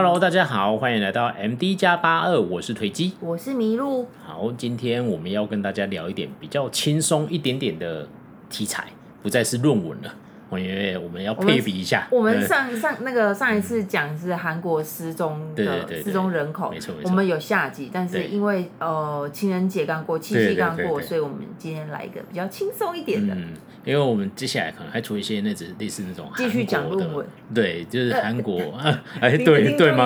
[0.00, 4.06] Hello，大家好，欢迎来到 MD 加八二，我是推机，我是麋鹿。
[4.24, 8.06] 好，今天我们要跟大家聊一点比较轻松一点点的
[8.48, 8.84] 题材，
[9.24, 10.14] 不再是论文了。
[10.56, 23.34] 因为我们要配比一下，我们，上上那个上一次讲是韩国失踪的失踪人口，没错，我们有下集，但是因为呃情人节刚过，七夕刚过，所以我们今天来一个比较轻松一点的。
[23.34, 28.60] 嗯，因为我们接下来可能还出一些那种类似那种继续讲论文，对，就是韩国
[29.20, 30.04] 哎，对对吗？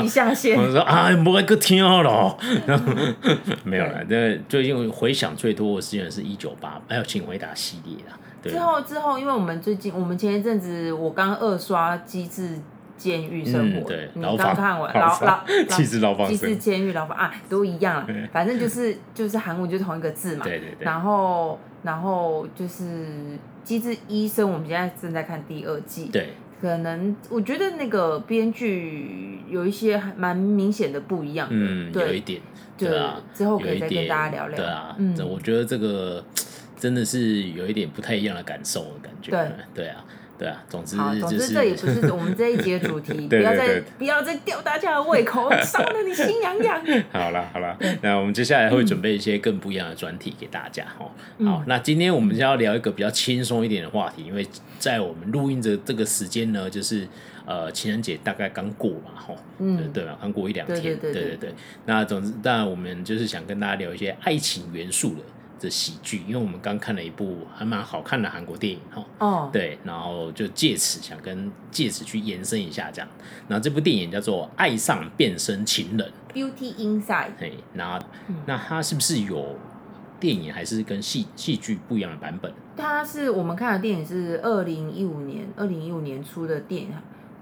[0.56, 2.36] 我们说啊，不会个听了，
[3.64, 4.02] 没有了。
[4.08, 8.18] 那最近回想最多的事情是一九八，还有请回答系列啦。
[8.42, 12.58] 之后之后，因为我们最近，我们前一阵子我刚二刷《机智
[12.96, 20.44] 监狱生活》，嗯，对，你刚看完 牢牢 机智牢房，机智监狱牢房啊，都一样，反正就是就是韩文就同一个字嘛。
[20.44, 20.84] 对对对。
[20.84, 22.84] 然后然后就是
[23.64, 26.10] 《机智医生》，我们现在正在看第二季。
[26.12, 26.30] 对。
[26.60, 32.40] 可能我觉得那个编剧有一些还蛮明显的不一样的，嗯，有一点，
[32.78, 33.20] 对啊。
[33.34, 34.56] 之后可以再跟大家聊聊。
[34.56, 36.24] 对啊，嗯，我觉得这个。
[36.82, 39.30] 真的是有一点不太一样的感受的感觉。
[39.30, 39.38] 对
[39.72, 40.04] 对啊，
[40.36, 46.82] 对啊，总之，总之这也不是我们这一节主题， 不要再不要再吊大家的胃口， 烧得你心痒痒。
[47.12, 51.08] 好了好了，那我们接下来会准备一些更不一样的专题给大家哈。
[51.44, 54.44] 好，那今天我们就要聊一个比较轻松一点的话题，因为
[54.80, 57.06] 在我们录音的这个时间呢，就是
[57.46, 60.18] 呃情人节大概刚过嘛，哈，嗯，对吧？
[60.20, 61.54] 刚过一两天，对对对。
[61.86, 65.20] 那总之，当然我们就是想跟大家聊一些爱情元素的。
[65.62, 73.08] 的喜剧，因为我们刚看了一部还蛮好看的韩国电影哈，哦，对，然后就借此想跟借此去延伸一下这样，
[73.48, 77.30] 然后这部电影叫做《爱上变身情人》（Beauty Inside）。
[77.38, 77.98] 嘿，那
[78.46, 79.56] 那它是不是有
[80.18, 82.52] 电影还是跟戏戏剧不一样的版本？
[82.76, 86.90] 它是我们看的电影是二零一五年二零一五年出的电影。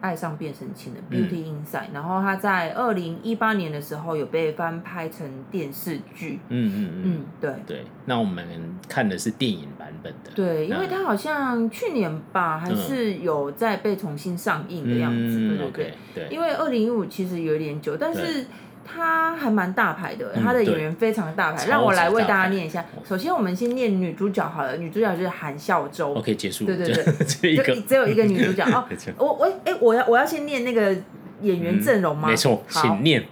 [0.00, 6.40] 爱上变身情的 Beauty Inside，然后他在二零一八年的时候有被翻拍成电视剧。
[6.48, 7.84] 嗯嗯嗯，对对。
[8.06, 8.44] 那我们
[8.88, 10.30] 看的是电影版本的。
[10.34, 15.48] 对，因为他好像去年吧，还是有在被重新上映的样子。
[15.48, 15.94] 对对对。
[16.14, 16.28] 对。
[16.30, 18.46] 因为二零一五其实有点久，但是。
[18.84, 21.66] 他还蛮大牌的，他的演员非常大牌。
[21.66, 22.84] 让我来为大家念一下。
[23.04, 26.14] 首先，我们先念女主角好了，女主角就是韩孝周。
[26.14, 26.64] OK，结束。
[26.64, 28.84] 对对对， 就只有一个女主角 哦。
[29.18, 30.96] 我我哎，我要我要先念那个
[31.42, 32.28] 演员阵容吗？
[32.28, 33.24] 没错，请念。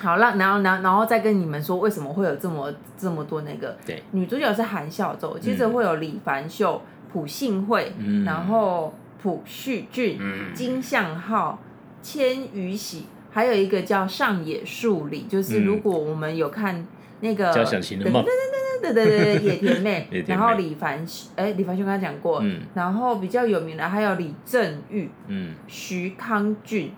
[0.00, 3.76] 好了，然后然后然后再跟你们说为什么会有这么这么多那个。
[3.84, 4.02] 对。
[4.12, 6.80] 女主角是韩孝周，接着会有李凡秀、
[7.12, 7.92] 朴信惠，
[8.24, 10.18] 然后朴叙俊、
[10.54, 11.58] 金相浩、
[12.02, 13.06] 千宇喜。
[13.32, 16.86] 还有一个叫上野树里，就是如果我们有看
[17.20, 21.02] 那个，交响情人梦，对对对对对对对，野田妹，然后李凡，
[21.36, 22.44] 哎，李凡兄刚才讲过，
[22.74, 26.90] 然后比较有名的还有李正玉，嗯，徐康俊，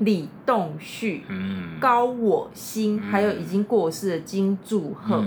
[0.00, 5.24] 李栋旭，嗯，高我心，还有已经过世的金柱赫，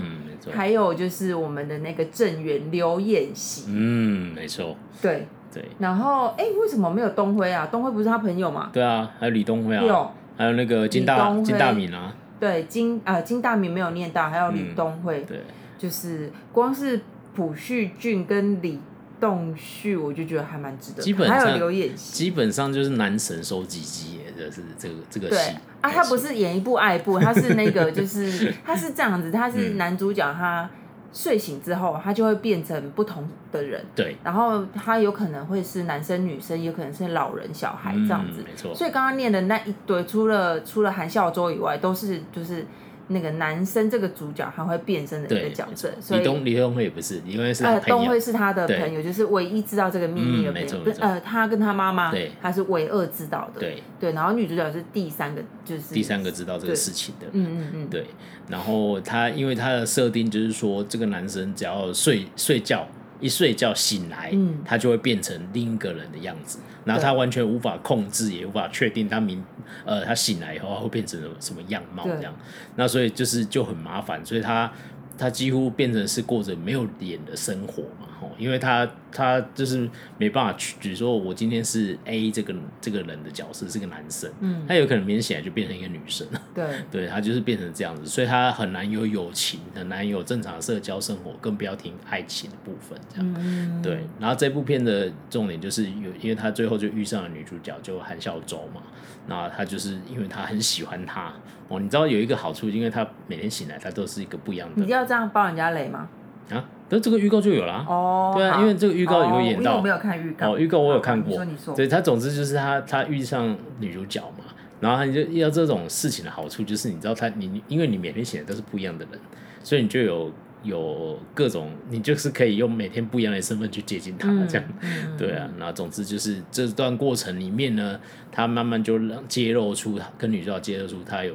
[0.52, 7.68] 还有就是我们的那个正源刘演锡，嗯，没错，对对，然后哎，为什么没有东辉啊？
[7.70, 8.70] 东辉不是他朋友吗？
[8.72, 10.10] 对啊，还有李东辉啊。
[10.36, 15.40] 还有那个金大金大敏啊，对金啊、呃、金大敏没有念到，还有李东辉、嗯，对，
[15.78, 17.00] 就是光是
[17.34, 18.80] 朴叙俊跟李
[19.20, 21.02] 栋旭，我就觉得还蛮值得。
[21.02, 30.68] 基本上还有刘演锡，基本上就是男神收集机耶，就是这个这个戏对啊，他不是演一部爱一部，他是那个就是 他是这样子，他是男主角他。
[31.14, 33.82] 睡醒之后，他就会变成不同的人。
[33.94, 34.14] 对。
[34.22, 38.42] 然后他有可能会是男生、女生，也可能是老人、小孩这样子。
[38.42, 38.74] 嗯、没错。
[38.74, 42.66] 所以刚刚念的那一堆，除了除了韩孝周以外，都是就是。
[43.08, 53.82] 那个男生这个主角还会变身的一个角色，所以李东李东辉也不是，因为是呃东辉是他的朋友，就是唯一知道这个秘密的朋友，呃他跟他妈妈，他是唯二知道的，对。
[54.00, 58.06] 对，然后女主角是第三个，就是第三个知道这个事情的，嗯嗯嗯，对，
[58.48, 62.86] 然后他因为他的设定就是说，这个男生只要睡睡觉。
[63.20, 69.44] 一睡觉醒来，嗯，他就会变成另一个人的样子，然后他完全无法控制，也无法确定他明，
[69.84, 72.34] 呃，他醒来以后会变成什么样貌这样，
[72.76, 74.70] 那所以就是就很麻烦，所以他。
[75.16, 79.88] 他几乎变成是过着没有脸的生活嘛，吼，因为他他就是
[80.18, 94.00] 没办法去，比如说我今天是 A 这个这个人的角色是个男生，嗯，他有可能明天起来就变成一个女生，对， 对他就是变成这样子，所以他很难有友情，很难有正常的社交生活，更不要听爱情的部分，这样，嗯，对。
[94.18, 98.82] 然后这部片的重点就是有，因为他最后就遇上了女主角，就韩孝周嘛，
[99.26, 101.32] 那他就是因为他很喜欢她。
[101.68, 104.82] 哦，你知道有一个好处，因为他每天醒来，他都是一个不一样的。
[104.82, 106.06] 你要这样爆人家雷吗？
[106.50, 107.84] 啊，但这个预告就有了。
[107.88, 109.76] 哦，对啊，因为这个预告有演到。
[109.76, 110.52] 我没有看预告。
[110.52, 111.30] 哦，预告我有看过。
[111.30, 111.74] 你说你说。
[111.74, 114.44] 对，他总之就是他他遇上女主角嘛，
[114.80, 119.20] 然后他就要这种事情的好处就是你知道他你因为你每天写的都是不一样的人，
[119.62, 120.32] 所以你就有。
[120.64, 125.46] 有各种，你就是可以用每天不一样的身份去接近他，这样，嗯、对啊。
[125.58, 128.00] 那总之就是这段过程里面呢，
[128.32, 131.34] 他慢慢就让揭露出他跟女主角揭露出他有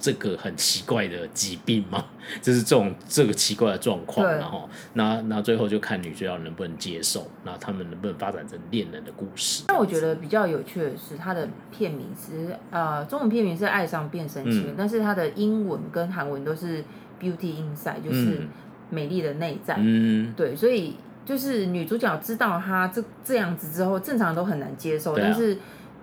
[0.00, 2.04] 这个很奇怪的疾病嘛，
[2.40, 4.26] 就是这种这个奇怪的状况。
[4.26, 9.64] 然后，那那最后就看女主角能不能接受，那他们能不能发展成恋人的故事。
[9.68, 16.82] 那我觉得比较有趣的是，它的片名是呃，中文片名是《爱上变声器》，嗯，但是它的英文跟韩文都是。
[17.20, 18.48] Beauty Inside 就是
[18.88, 20.96] 美丽的内在，嗯，对，所以
[21.26, 25.58] 就是女主角知道她这这样子之后，正常都很难接受，啊、但是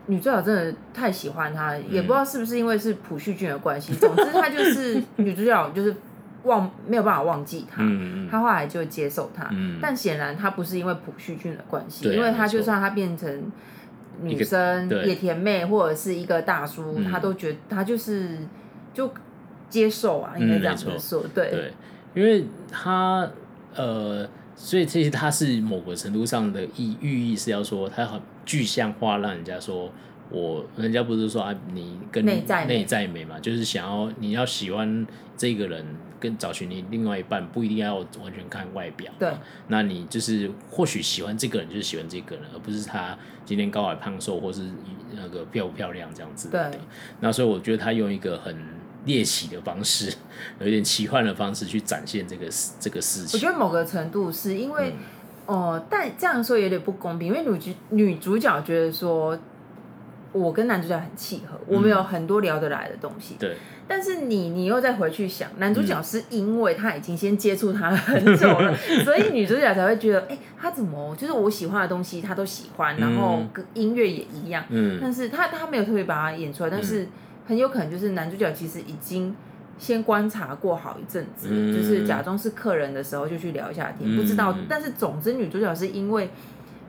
[0.07, 5.95] 女主角真的太喜欢他，嗯，也不知道是不是因为是朴叙俊的关系， 总之她就是女主角就是
[6.43, 13.51] 忘没有办法忘记他，嗯，她后来就接受他，嗯，但显然他不是因为朴叙俊的关系，啊，因为他就算他变成
[14.21, 18.37] 女生野田妹或者是一个大叔，他都觉得他就是
[18.93, 19.09] 就。
[19.69, 21.73] 接受啊，应该这样子说，对，
[22.15, 23.29] 因为他
[23.75, 24.25] 呃，
[24.55, 28.17] 所以其实他是某个程度上的意寓意是要说，他很
[28.47, 29.91] 具象化，让人家说
[30.31, 35.05] 我，人家不是说啊，你跟内在内在美嘛，就是想要你要喜欢
[35.37, 35.85] 这个人，
[36.19, 39.31] 跟找寻你另外一半，不一定要完全看外表，对，
[39.67, 43.15] 那你就是或许喜欢这个人，就是喜欢这个人，而不是他
[43.45, 44.61] 今天高矮胖瘦，或是
[45.11, 46.61] 那个漂不漂亮这样子，对，
[47.19, 48.55] 那所以我觉得他用一个很。
[49.05, 50.13] 猎奇的方式，
[50.59, 52.45] 有点奇幻的方式去展现这个
[52.77, 53.39] 这个事情。
[53.39, 54.93] 我觉得某个程度是因为，
[55.47, 59.35] 哦、但这样说有点不公平，因为女主女主角觉得说，
[60.31, 63.35] 我跟男主角很契合，我们有很多聊得来的东西。
[63.39, 63.57] 对、嗯。
[63.87, 74.63] 但是你你又再回去想，男主角是因为他已经先接触他很久了，嗯、 所以女主角才会觉得，哎、欸，他怎么就是我喜欢的东西他都喜欢，然后跟音乐也一样。
[74.69, 74.99] 嗯。
[75.01, 77.03] 但是他他没有特别把它演出来，但是。
[77.03, 77.09] 嗯
[77.47, 79.33] 很有可能就是男主角其实已经
[79.77, 84.55] 先观察过好一阵子，嗯，就是假装是客人的时候就去聊一下天，嗯，不知道。
[84.67, 86.29] 但是总之女主角是因为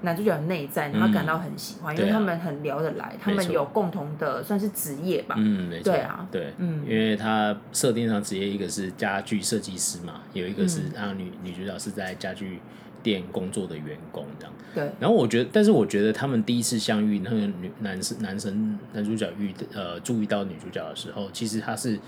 [0.02, 5.34] 男主角的内在，然后感到很喜欢，嗯，因为他们很聊得来，他们有共同的算是职业吧。
[5.38, 5.92] 嗯，没错。
[5.92, 12.60] 对啊，对，嗯，因为他设定上职业一个是家具设计师嘛，有一个是啊女女主角是在家具
[13.02, 14.90] 店工作的员工这样，对。
[15.00, 21.98] 然后我觉得，但是我觉得他们第一次相遇，那个女男生男生男主角遇呃注意到女主角的时候，其实他是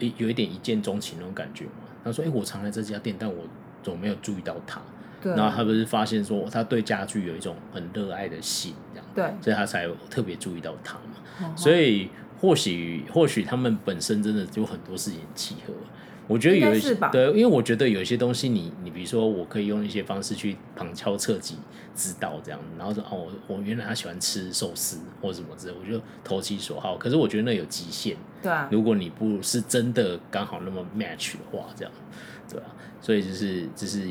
[0.00, 1.72] 有有一点一见钟情那种感觉嘛。
[2.02, 3.44] 他说：“哎、欸，我常来这家店，但我
[3.82, 4.80] 总没有注意到他。”
[5.22, 5.32] 对。
[5.36, 9.06] 然后他不是发现说他对家具有一种很热爱的心，这样。
[9.14, 9.42] 对。
[9.42, 11.54] 所以他才特别注意到他嘛。
[11.54, 12.08] 所以
[12.40, 15.74] 或许或许他们本身真的就很多事情契合。
[16.30, 21.56] 我觉得有一些对，因为我觉得有一些东西你，你你比如说，我可以用一些方式去旁敲侧击
[21.96, 26.96] 知道这样，然后说哦，我原来他喜欢吃寿司或什么之类，我就投其所好。
[26.96, 31.92] 可是我觉得那有极限，对啊，如果你不是真的刚好那么 match 的话，这样，
[32.48, 32.66] 对啊，
[33.00, 34.06] 所以就是就是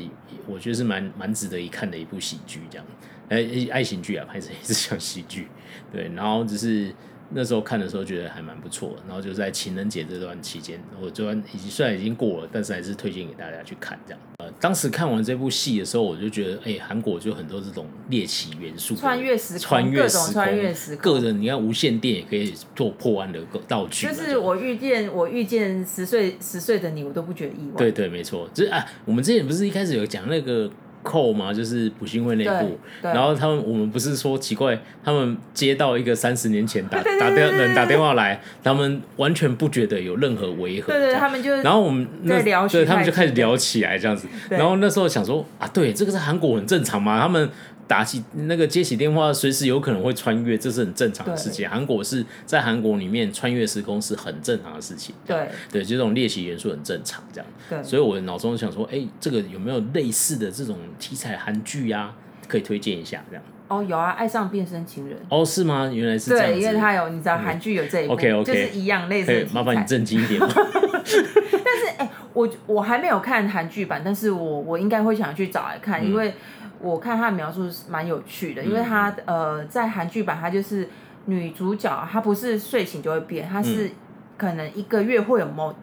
[0.46, 2.86] 我觉得是蛮蛮值得一看的一部喜剧，这样，
[3.30, 5.48] 哎，爱情剧啊，拍成也 是像喜剧，
[5.90, 6.94] 对，然后只是。
[7.32, 14.20] 那时候看的时候觉得还蛮不错，然后就在情人节这段期间，我这段已经虽然已经过了，但是还是推荐给大家去看这样。
[14.38, 24.08] 呃，当时看完这部戏的时候，我就觉得，哎、欸，韩国就很多这种猎奇元素，穿越时空，穿越时空，穿越时空，个人你看无线电也可以做破案的道具。
[24.08, 27.76] 就是我遇见我遇见十岁十岁的你，我都不觉得意外。
[27.76, 30.70] 对对，没错，就是啊，我们之前不是一开始有讲那个。
[31.02, 47.48] 扣嘛，就是普信会内部，然后他们我们不是说奇怪，他们接到一个三十年前打打电人打电话来，他们完全不觉得有任何违和，对对，他们就然后我们那聊对，他们就开始聊起来这样子，然后那时候想说啊，对，这个是韩国很正常嘛，他们。
[47.90, 51.68] 打起那个接起电话，随时有可能会穿越，这是很正常的事情。
[51.68, 55.12] 韩国是在韩国里面穿越时空是很正常的事情。
[55.26, 57.50] 对对，就这种猎奇元素很正常，这样。
[57.68, 62.12] 对，所以我脑中想说，哎、欸，这个有没有类似的这种题材韩剧呀？
[62.46, 63.42] 可以推荐一下，这样。
[63.66, 65.18] 哦，有啊，爱上变身情人。
[65.28, 65.90] 哦，是吗？
[65.92, 66.46] 原来是这样。
[66.46, 69.48] 对，因为他有，你知道韩剧有这一部、嗯、，OK OK，就是一样类似。
[69.52, 70.40] 麻烦你正经一点。
[70.48, 70.54] 但
[71.08, 76.32] 是，哎、欸，我我还没有看韩剧版，但是我我应该会想去找来看，嗯、因为。
[76.80, 80.88] 我看他的描述是蛮有趣的，因为他呃在韩剧版，他就是
[81.26, 83.90] 女主角，她不是睡醒就会变，她是
[84.38, 85.74] 可能一个月会有某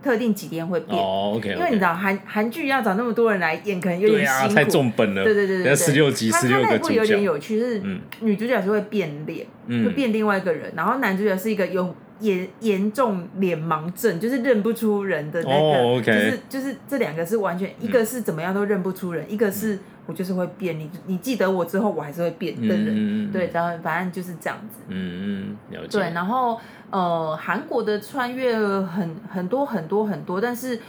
[0.00, 0.96] 特定几天会变。
[0.96, 5.24] 哦，OK，因为你知道韩韩剧要找那么多人来演，可能有点辛苦，太重本了。
[5.24, 6.70] 对对对对，十六集十六个主角。
[6.70, 7.82] 他那部有点有趣，是
[8.20, 16.04] 女主角是会变脸，会变另外一个人，然后男主角是一个有严严重脸盲症，就是认不出人的那个，oh.
[16.04, 24.80] 就是就是这两个是完全，一个是怎么样都认不出人，嗯、一个是我就是会变，你你记得我之后我还是会变的人，嗯、对，然后反正就是这样子。
[24.88, 25.98] 嗯嗯，了解。
[25.98, 26.58] 对，然后
[26.90, 30.80] 呃，韩国的穿越很很多很多很多，但是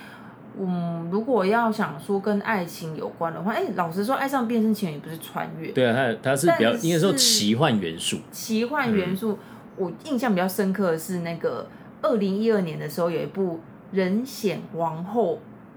[0.60, 5.94] 嗯，如果要想说跟爱情有关的话，哎，老实说，爱上变身情人也不是穿越，对啊，
[6.24, 9.34] 它它是比较应该说奇幻元素，奇幻元素。
[9.34, 9.38] 嗯
[9.80, 11.66] 我印象比较深刻的是那个
[12.02, 13.56] 二零一二年的时候有一部
[13.92, 15.36] 《人显王后》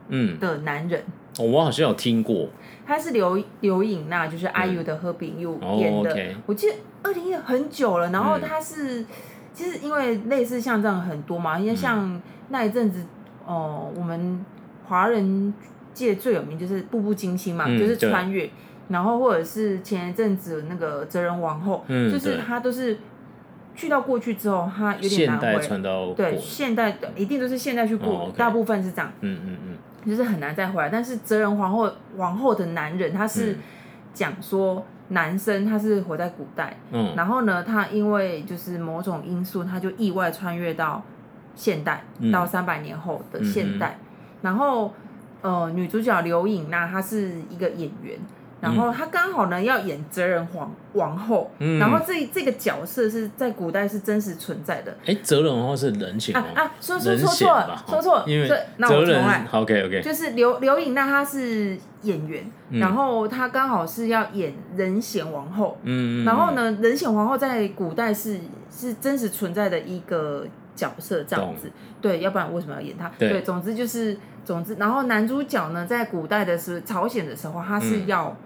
[0.08, 0.38] 嗯。
[0.38, 1.00] 的男人，
[1.38, 2.48] 嗯哦，我好像有听过，
[2.84, 9.06] 他是刘刘颖娜，就是 IU 的好朋友演的，嗯哦 okay，我记得二零一很久了，然后他是、嗯、
[9.54, 13.06] 其实因为类似像这样很多嘛，因为像那一阵子
[13.46, 14.44] 哦、呃，我们
[14.86, 15.54] 华人
[15.94, 18.50] 界最有名就是《步步惊心》嘛，嗯、就是穿越，
[18.88, 22.98] 然后或者是前一阵子那个《哲仁王后》，嗯，就是他都是。
[23.74, 25.46] 去到过去之后，他有点难回。
[25.46, 29.10] 现代传到对，现代的一定都是现代去过，哦 okay、大部分是这样。
[29.20, 30.88] 嗯嗯嗯，就是很难再回来。
[30.88, 33.56] 但是哲人皇后王后的男人，他是
[34.12, 41.02] 讲说男生他是活在古代，嗯，然后呢，他因为就是某种因素，他就意外穿越到
[41.54, 43.98] 现代，嗯、到三百年后的现代。
[44.00, 44.06] 嗯、
[44.42, 44.92] 然后
[45.40, 48.18] 呃，女主角刘颖娜，她是一个演员。
[48.62, 54.96] 然后他刚好呢要演哲仁皇王后，嗯、然后这这个角色是在古代是真实存在的。
[55.04, 59.44] 哎，哲仁皇后是人显啊啊，说说说错了，说错了，因为那我重来。
[59.50, 68.38] OK OK，就是刘刘颖娜她是演员，嗯、然后她刚好是要演仁显王后，嗯，然后呢，仁显皇后在古代是
[68.70, 73.10] 是真实存在的一个角色，这样子，懂对，要不然为什么要演她？
[73.18, 78.28] 对，对，总之就是总之，然后男主角呢，在古代的时候，朝鲜的时候，他是要。
[78.28, 78.36] 嗯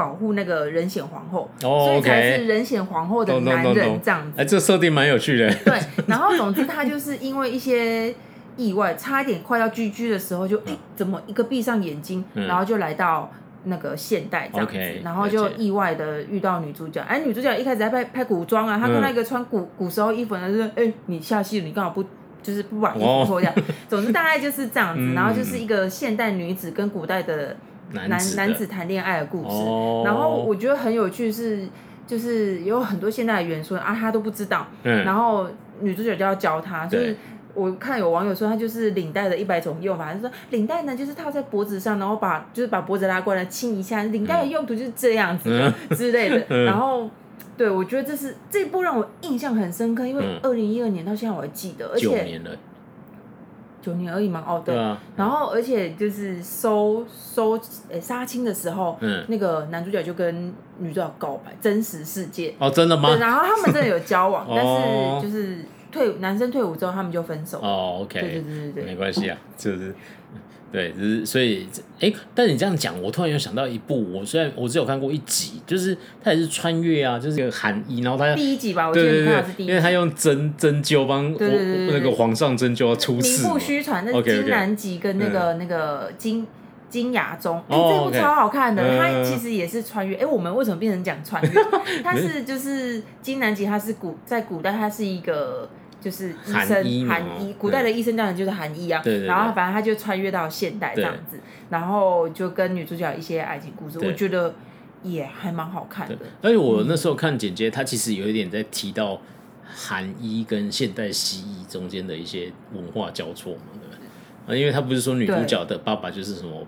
[0.00, 1.84] 保护那个人显皇后，oh.
[1.84, 4.40] 所以才是人显皇后的男人这样子。
[4.40, 5.54] 哎，这设定蛮有趣的。
[5.56, 8.14] 对，然后总之他就是因为一些
[8.56, 13.30] 意外，差一点快要居居的时候就，就哎、嗯、怎么一个闭上眼睛，嗯、然后就来到
[13.64, 17.02] 那个现代这样子，okay, 然后就意外的遇到女主角。
[17.02, 22.02] 哎，女主角一开始在拍拍古装啊，她看那个穿古古时候衣服的，就说哎你下戏了，你干嘛不
[22.42, 23.64] 就是不把衣服脱掉？Oh.
[23.86, 27.54] 总之大概就是这样子，嗯、然后就是一个现代女子跟古代的。
[27.92, 31.66] 男男子谈恋爱的故事，哦、然后我觉得很有趣是，
[32.06, 35.48] 就是有很多现代的元素啊，他都不知道，嗯、然后
[35.80, 37.16] 女主角就要教他，就是
[37.54, 47.10] 我看有网友说他就是领带的一百种用法，他说领带呢就是套在脖子上，然后把就是把脖子拉过来亲一下，领带的用途就是这样子、嗯、 之类的，嗯、然后
[47.56, 52.50] 对我觉得这是这一部让我印象很深刻，因为二零一二年到现在我还记得，而且九年了。
[53.82, 57.58] 九年而已嘛，哦对，对啊、然后而且就是收收
[57.88, 62.54] 诶杀青的时候，嗯，那个男主角就跟女主角告白，真实世界。
[62.58, 63.08] 哦，真的吗？
[63.10, 65.58] 对，然后他们真的有交往， 但是就是
[65.90, 67.58] 退男生退伍之后，他们就分手。
[67.60, 69.94] 哦，OK，对对对对对，没关系啊，就是。
[70.72, 71.66] 对，就是所以，
[71.98, 86.46] 哎，但是你这样讲，我突然又想到一部，我虽然我只有看过一集，就是他也是穿越啊，就是个韩医，然后他第一集吧，我记得他是第一集，因为他用针针灸帮那个皇上针灸要出事，名不虚传，那是金南吉跟那个那个金
[86.88, 91.50] 金雅中，哎，这部超好看的，他其实也是穿越，哎，我们为什么变成讲穿越？
[92.04, 95.68] 他是就是金南吉，他是古在古代，他是一个。
[96.00, 99.00] 就是医生，韩医，古代的医生当然就是韩医啊。
[99.02, 101.38] 对对对，然后反正他就穿越到现代这样子，
[101.68, 104.54] 然后就跟女主角一些爱情故事，我觉得
[105.02, 106.16] 也还蛮好看的。
[106.42, 109.20] 而且我那时候看简介，他其实有一点在提到
[109.64, 113.56] 韩医跟现代西医中间的一些文化交错？
[114.46, 116.66] 啊，因为他不是说女主角的爸爸就是什么，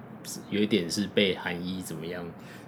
[0.50, 2.24] 有一点是被韩医怎么样，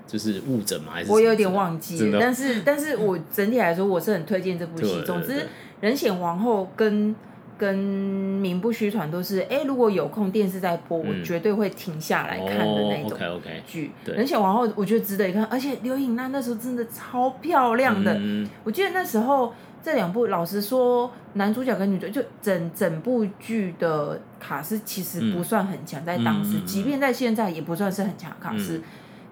[0.06, 2.18] 就是误诊嘛，还是我有点忘记了。
[2.20, 5.02] 但是，但是我整体来说，我是很推荐这部戏。
[5.04, 5.46] 总之。
[5.80, 7.14] 仁显皇后跟
[7.58, 13.18] 跟名不虚传都是哎、欸，如果有空电视在播，嗯、我绝对会停下来看的那种
[13.66, 13.90] 剧。
[14.06, 18.14] 仁显皇后我觉得值得一看，而且刘颖娜那时候真的超漂亮的。
[18.14, 19.52] 嗯、我记得那时候
[19.84, 28.82] 这两部，老实说，男主角跟女主角就整整部剧的卡斯其实不算很强，嗯、在当时，嗯、即便在现在也不算是很强的卡斯，嗯、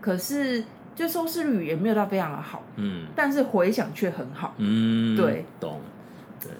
[0.03, 0.63] 可是
[0.95, 2.63] 就收视率也没有到非常的好。
[2.77, 4.53] 嗯，但是回响却很好。
[4.59, 5.81] 嗯，对，懂。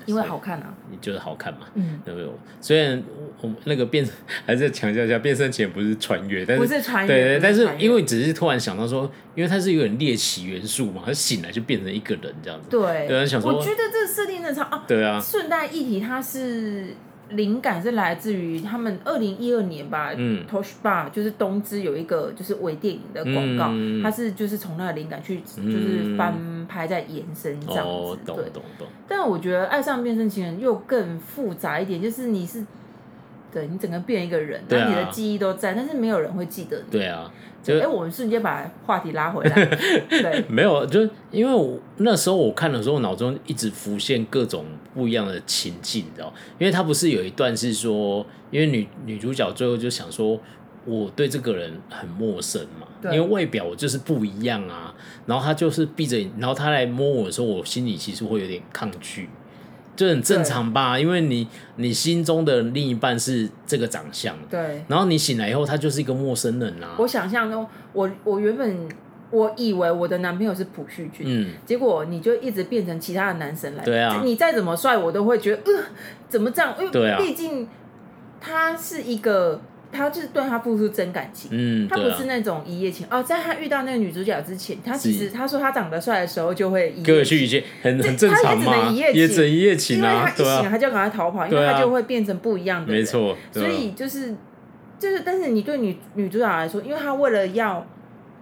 [0.07, 1.61] 因为好看啊，你就是好看嘛？
[1.75, 2.39] 嗯，有没有？
[2.61, 3.03] 虽然
[3.41, 4.07] 我那个变，
[4.47, 12.69] 还是强调一下，变身前不是穿越，但是不是穿越，对对，但是因为只是突然想到说，因为它是有点猎奇元素嘛，他醒来就变成一个人这样子。
[12.71, 15.21] 对，有人想说，我觉得这个设定的超啊，对啊。
[15.21, 16.95] 顺带一提，他是
[17.35, 23.73] 灵感是来自于他们二零一二年吧，嗯，Toshiba 就是东芝有一个就是微电影的广告，
[24.03, 26.33] 它是就是从那个灵感去就是翻。
[26.63, 27.91] 安排在延伸这样子。
[27.91, 28.87] 哦，懂懂懂。
[29.09, 32.65] 但我觉得爱上变身情人又更复杂一点，就是你是，
[33.53, 36.85] 对你整个变一个人，那、啊、你的记忆都在，但是没有人会记得你。
[36.93, 37.29] 对啊。
[37.63, 39.67] 就哎，我们瞬间把话题拉回来。
[40.11, 46.33] 对，没有，就因为我那时候我看的时候，我脑中一直浮现各种不一样的情境，你知道？
[46.59, 50.39] 因为他不是有一段是说，因为女女主角最后就想说，
[50.85, 54.93] 我对这个人很陌生嘛，因为外表我就是不一样啊。
[55.27, 59.29] 然后他就是闭着眼，然后他来摸我的时候，我心里其实会有点抗拒。
[60.03, 66.97] 就很正常吧，因为你你心中的另一半是这个长相，对，然后你醒来以后，他就是一个陌生人啊。
[66.99, 68.89] 我想象中，我我原本
[69.31, 75.85] 我以为我的男朋友是朴叙俊，嗯，结果你就一直变成其他的男生来，对啊，你再怎么帅，我都会觉得，呃，
[76.29, 76.75] 怎么这样？
[76.81, 77.69] 因为毕竟
[78.41, 79.61] 他是一个。
[79.93, 83.07] 他就是对他付出真感情，嗯，他不是那种一夜情。
[83.11, 83.23] 哦。
[83.23, 93.37] 在他遇到那个女主角之前，他其实他说他长得帅的时候就会一夜情，很很正常嘛，也只能一夜情，因为他一醒他就赶快逃跑，因为他就会变成不一样的人，没错。
[93.53, 94.35] 所以就是
[94.99, 97.87] 就是，但是你对女女主角来说，因为她为了要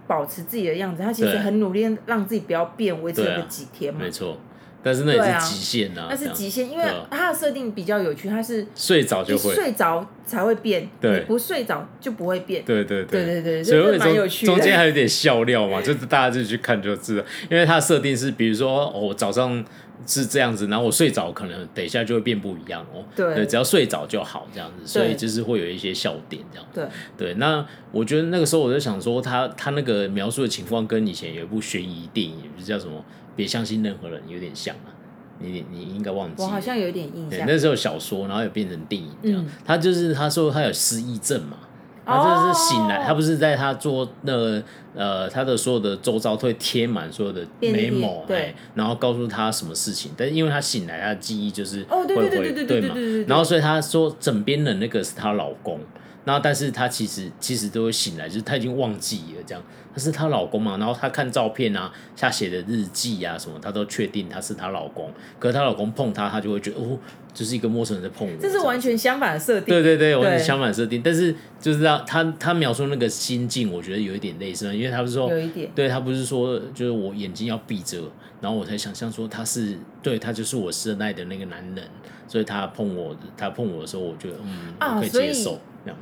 [0.07, 4.37] 保持自己的样子，她其实很努力让自己不要变，维持了个几天嘛，没错。
[4.83, 9.53] 但是那也是极限呐，那是极限，因为它的设定比较有趣，它是睡着就会。
[9.53, 11.21] 睡着才会变，对。
[11.21, 13.25] 不睡着就不会变，对对对。
[13.25, 14.51] 对对，所以蛮有趣的。
[14.51, 19.63] 中间还有点笑料嘛， 就是大家就去看就知道，因为它的设定是，比如说我早上
[20.07, 26.85] 是这样子，然后我睡着可能等一下就会变不一样哦，对，只要睡着就好这样子，所以就是会有一些笑点这样，对
[27.17, 27.33] 对。
[27.35, 33.03] 那我觉得那个时候我就想说，他他那个描述的情况跟以前有一部悬疑电影，不是叫什么？
[33.41, 34.93] 别相信任何人，有点像啊，
[35.39, 36.43] 你你应该忘记。
[36.43, 37.39] 我好像有点印象。
[37.47, 39.43] 那时候小说，然后有变成电影这样。
[39.43, 41.57] 嗯、他就是他说他有失忆症嘛，
[42.05, 52.29] 他就是醒来，哦、他不是在他做那个呃他的所有的周遭都会贴满所有的 memo，对，然后告诉他什么事情，但是因为他醒来，他的记忆就是会会
[52.65, 52.95] 对嘛，
[53.27, 55.79] 然后所以他说枕边的那个是她老公。
[56.23, 59.63] 然后，但是她其实其实都会醒来，就是她已经忘记了这样。
[59.93, 60.77] 她是她老公嘛？
[60.77, 65.11] 然后她看照片啊，她写的日记啊什么，她都确定他是她老公。
[65.39, 66.97] 可是她老公碰她，她就会觉得哦，
[67.33, 68.33] 就是一个陌生人在碰我。
[68.39, 69.65] 这是完全相反的设定。
[69.65, 71.01] 对对对，完全相反的设定。
[71.03, 77.99] 但是就是让她她描述那个心境，我觉得有一点类似，因为她不是说有一点，对她不是说就是我眼睛要闭着，
[78.39, 81.83] 然后我才想象说他是对他就是我深爱的那个男人，
[82.31, 85.59] 所以他碰我，他碰我的时候，我觉得嗯，我可以接受。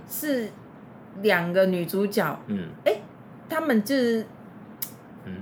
[0.07, 0.47] 是
[1.23, 3.01] 两个女主角，嗯，哎、欸，
[3.49, 4.23] 他们就是，
[5.25, 5.33] 嗯，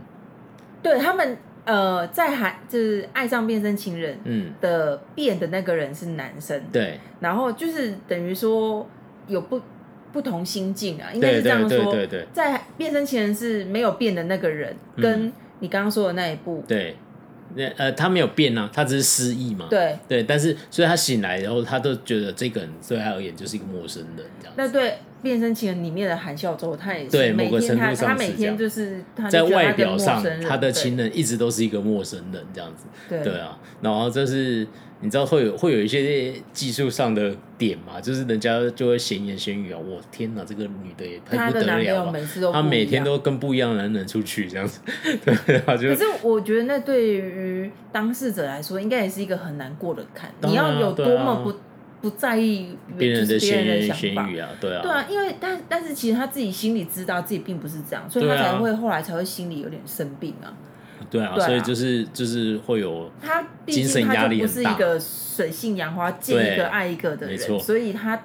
[0.82, 4.54] 对他们，呃，在还就是爱上变身情人，嗯。
[4.62, 8.88] 的变的那个人是男生，对，然后就是等于说
[9.28, 9.60] 有不
[10.14, 16.96] 不同心境啊，应该是这样说，对对对对，在变身情人是没有变的那个人，跟你刚刚说的那一部，对。
[17.58, 19.68] 那呃，他没有变啊，他只是失忆嘛。
[19.70, 24.54] 对对，但是所以他醒来然后，他都觉得这个人对他而言就是一个陌生人这样。
[24.56, 24.90] 那对
[25.28, 32.86] 《变身情人》里面的韩孝周，他也是对某个程度上他每天就是在外表上，他的情人一直都是一个陌生人这样子。
[33.10, 34.66] 对对啊，然后这是。
[35.00, 38.02] 你知道会有会有一些技术上的点嘛？
[38.02, 39.78] 就是人家就会闲言闲语啊！
[39.78, 42.52] 我天哪，这个女的也太不得了了！
[42.52, 44.80] 她每天都跟不一样的男人出去这样子，
[45.24, 50.32] 对啊，就可是我觉得那对于当事者来说，应该也是一个很难过的坎。
[50.32, 51.56] 啊、你要有多么不、啊、
[52.02, 54.50] 不在意别人的闲言闲语啊？
[54.62, 60.54] 对啊，对啊，因为但但是其实他自己心里知道自己并不是这样，所以他才会后来才会心里有点生病啊。
[61.10, 68.22] 对啊，所以就是就是会有他精神压力不是一个水性杨花，见一个爱一个的人，没错，所以他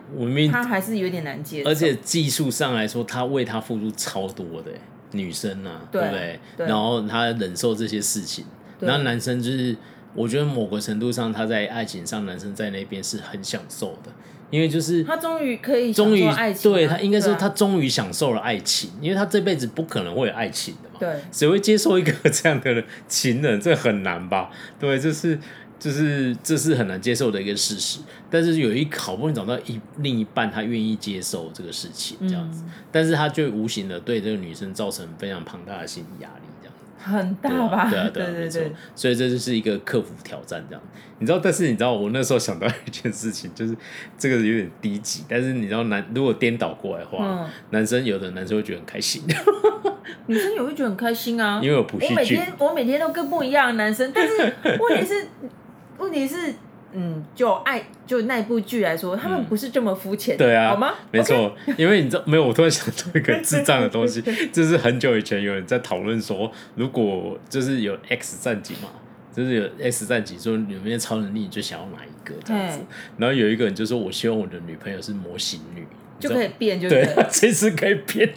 [0.51, 1.71] 他还是有点难接受。
[1.71, 4.73] 而且技术上来说，他为他付出超多的
[5.13, 6.41] 女生啊，对不对？
[6.57, 8.45] 然后他忍受这些事情，
[8.81, 9.77] 然后男生就是，
[10.14, 14.12] 我觉得某个程度上，他在爱情上，男生在那边是很享受的。
[14.51, 20.96] 因为就是他终于可以终于爱情，对他应该说他终于享受了爱情，因为他这辈子不可能会有爱情的嘛。
[21.01, 23.59] 对，谁会接受一个 这样的情人？
[23.59, 24.51] 这很难吧？
[24.79, 25.38] 对，就是
[25.81, 28.01] 就是这是很难接受的一个事实。
[28.29, 36.52] 但是有一好不容易找到一另一半，他愿意接受这个事情，这样子，但是他就无形的对这个女生造成非常庞大的心理压力。
[37.03, 37.88] 很大吧？
[37.91, 40.83] 对啊，对啊，对对对，所以这就是一个克服挑战，这样。
[41.19, 43.77] 你知道，但是你知道，我那时候想到一件事情，就是
[44.19, 49.23] 这个有点低级，但是你知道，男如果颠倒过来的话，男生有的男生会觉得很开心，
[50.27, 51.61] 女生也会觉得很开心啊。
[51.62, 54.35] 因为我不，我每天我每天都跟不一样的男生，但是
[54.81, 55.27] 问题是，
[55.99, 56.55] 问题是
[56.95, 60.95] 嗯，就爱就那部剧来说，他们不是这么肤浅，对啊，好吗？
[61.11, 61.55] 没错?
[61.77, 68.89] 因为你知道 没有，我突然想到一个智障的东西， 就是很久以前有人在讨论说，如果就是有 X 战警嘛，
[69.35, 72.81] 就是有 X 战警说里面超能力，你就想要哪一个这样子？
[73.17, 75.87] 然后有一个人就说，我希望我的女朋友是模型女，
[76.21, 78.33] 就可以变，就对，随时 可以变。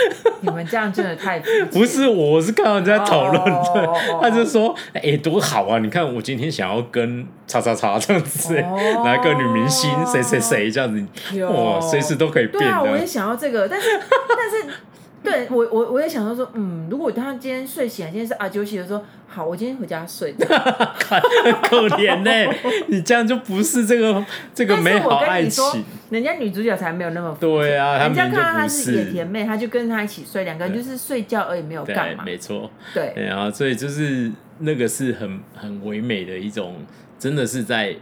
[0.40, 1.38] 你们这样真的太
[1.70, 4.22] 不是，我是看到人家讨论的，oh, oh, oh, oh.
[4.22, 5.78] 他就说：“哎、欸，多好啊！
[5.78, 9.24] 你看我今天想要跟叉叉叉这样子，来、oh.
[9.24, 13.88] 个女明星谁谁谁这样子，哇，随时都可以变。”对啊，我也想要这个，但是
[14.28, 14.74] 但是。
[15.22, 20.34] 对我我我也想到说，嗯，如果他今天睡醒了，今天是阿九洗的时候，好，我今天回家睡。
[20.38, 22.48] 可怜呢、欸，
[22.88, 25.84] 你这样就不是这个 这个美好爱情。
[26.10, 32.24] 人家女主角才没有那么对啊，人家看到她是野甜妹，她就跟她一起睡，两个人就是睡觉而已，没有干嘛。
[32.24, 36.76] 没错，对，然后所以就是那个是很很唯美的一种，
[37.18, 37.94] 真的是在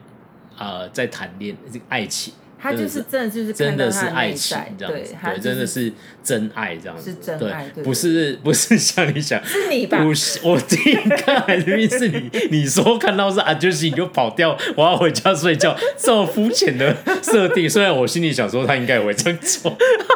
[0.59, 2.33] 呃在谈恋这个爱情。
[2.63, 5.91] 他就是真的就是真的是爱情这样子，对，真的是
[6.23, 9.99] 真爱这样子，是真爱，不是不是像你想，是你吧？
[10.05, 17.69] 不是，我第一看明明是你， 你说看到是阿，就是你就跑掉，我要回家睡觉，这么肤浅的设定。
[17.69, 19.75] 虽然我心里想说他应该也会这样做，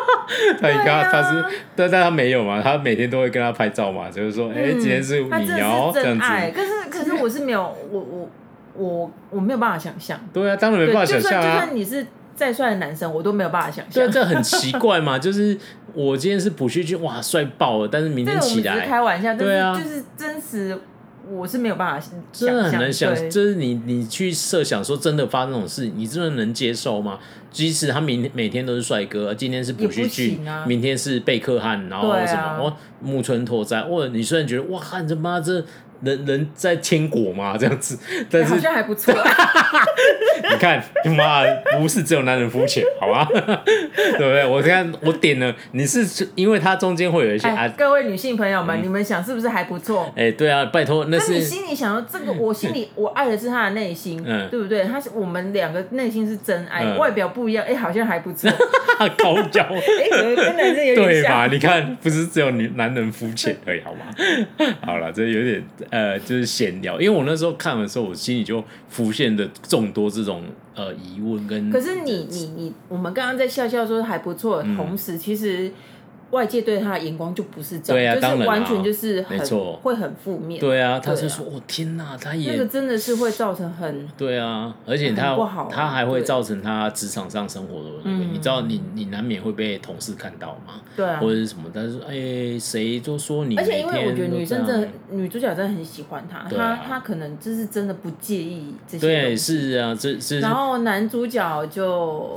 [0.60, 5.30] 他应该他是，但但他没有嘛，他每天都会跟他拍照嘛，就是说，哎，今天是你
[5.62, 6.26] 哦，这样子。
[6.54, 8.30] 可是可是我是没有，我我
[8.76, 10.20] 我我没有办法想象。
[10.32, 12.06] 对啊，当然没办法想象啊，就算你是。
[12.34, 14.04] 再帅的男生，我都没有办法想象。
[14.06, 15.56] 对，这很奇 怪嘛，就是
[15.92, 20.78] 我今天是朴叙俊，哇，帅爆了，但是明天起来，这个、开玩笑，对啊，就是真实，
[21.30, 27.18] 我是没有办法想，真的很难想，就是你你去设想说真的发生这种事，你真的能接受吗？
[27.50, 35.64] 即使他明每天都是帅哥，今天是朴叙俊，啊、明天是贝克汉，然后什么，哦，木村拓哉，哇，你虽然觉得哇，你这妈这。
[36.04, 37.98] 人人在天国嘛，这样子，
[38.30, 39.14] 但是、欸、好像还不错。
[40.50, 40.82] 你看，
[41.16, 41.44] 妈，
[41.78, 43.26] 不是只有男人肤浅，好吗？
[43.32, 44.44] 对不对？
[44.46, 47.68] 我看我点了，你是因为它中间会有一些啊、欸。
[47.70, 50.12] 各位女性朋友们，嗯、你们想是不是还不错？
[50.16, 54.84] 哎、欸，对啊，拜托，那是你心里想要这个，我心里我爱的是他的内心，嗯，对不对？
[54.84, 58.50] 他是我们两个内心是真爱，嗯、外表不一样，哎、欸，好像还不错。
[59.18, 61.04] 高脚，哎、欸，跟男生有点像。
[61.04, 61.46] 对吧？
[61.50, 64.04] 你看，不是只有女男人肤浅而已，好吗？
[64.84, 65.64] 好了，这有点。
[65.94, 70.42] 呃，就是闲聊，因为我那时候看的时候，我心里就浮现的众多这种
[70.74, 71.70] 呃疑问跟。
[71.70, 75.70] 可是你你你，我们刚刚在笑笑说还不错，嗯、同时其实。
[76.34, 79.38] 外界对他的眼光就不是这样，啊、就是完全就是很
[79.82, 80.60] 会很负面。
[80.60, 90.80] 对啊，他是说，哦、天哪，他也那个真的是会造成很对啊，而且他不好，他还会造成他职场上生活的那个，你知道你，你你难免会被同事看到嘛？
[90.96, 91.70] 对啊，或者是什么？
[91.72, 99.06] 但是哎，谁都说你，而且因为我觉得女生真的女主角真的很喜欢他，他他可能就是真的不介意这些。
[99.06, 100.40] 对，是啊，这这。
[100.40, 102.36] 然后男主角就。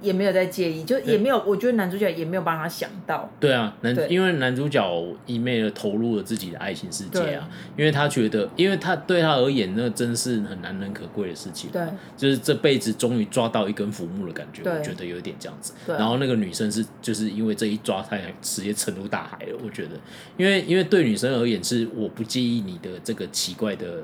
[0.00, 3.28] 也没有在介意，就也没有，我觉得男主角也没有帮他想到。
[3.40, 11.70] 对啊，男因为男主角一昧的投入了自己的爱情世界啊，因为他觉得，因为他对他而言，那真是很难能可贵的事情。
[11.70, 11.82] 对，
[12.16, 15.72] 就是这辈子终于抓到一根浮木的感觉，我觉得有点这样子。
[15.86, 19.58] 然后那个女生是就是因为这一抓，她直接沉入大海了。
[19.64, 19.90] 我觉得，
[20.36, 24.02] 因为因为对女生而言是我不介意你的这个奇怪的。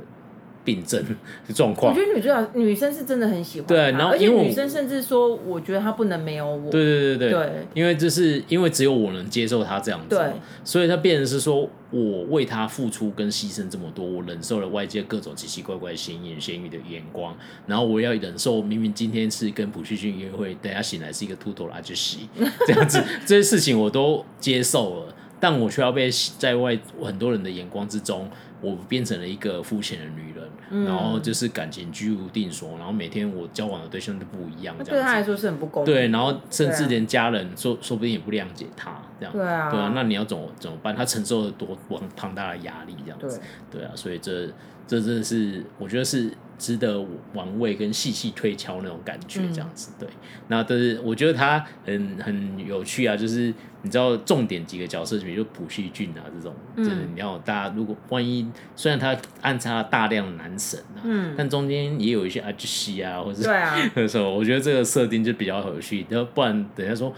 [0.65, 1.05] 病症
[1.47, 6.71] 的状况，我觉得女主角女生是真的很喜欢他，对，然后而且女生甚至说，我觉得她不能没有我。
[6.71, 10.33] 对对对对，对因为就是因为只有我能接受她这样子，对，
[10.65, 22.29] 所以她变成是说我为她付出跟牺牲这么多，我忍受了外界各种奇奇怪怪、闲言闲语的眼光，然后我要忍受明明今天是跟朴叙俊约会，等下醒来是一个秃头阿就洗
[22.67, 28.31] 这样子，这些事情我都接受了，但我却要被在外很多人的眼光之中。
[28.63, 35.93] 我变成了一个肤浅的女人，嗯、然后就是感情居无定所，然后每天我交往的对象都不一样，这样对他来说是很不公平。
[35.93, 39.33] 对，然后甚至连家人说说不定也不谅解他，这样。
[39.35, 40.97] 对啊，对啊，那你要怎么怎么办？
[40.97, 41.77] 他承受了多
[42.17, 43.41] 庞大的压力，这样子。
[43.71, 44.47] 对，对啊，所以这
[44.87, 46.33] 这真的是我觉得是。
[46.59, 50.09] 值得玩味跟细细推敲那种感觉，这样子、嗯、对。
[50.47, 63.77] 那但是我觉得他很很有趣啊，就是你知道重点几个角色，比如朴叙俊啊这种，嗯、就是你要大家如果万一虽然他暗插大量男神啊，嗯，但中间也有一些阿吉西啊，或者对啊，
[64.09, 66.07] 什么，我觉得这个设定就比较有趣。
[66.09, 67.13] 要不然等下说，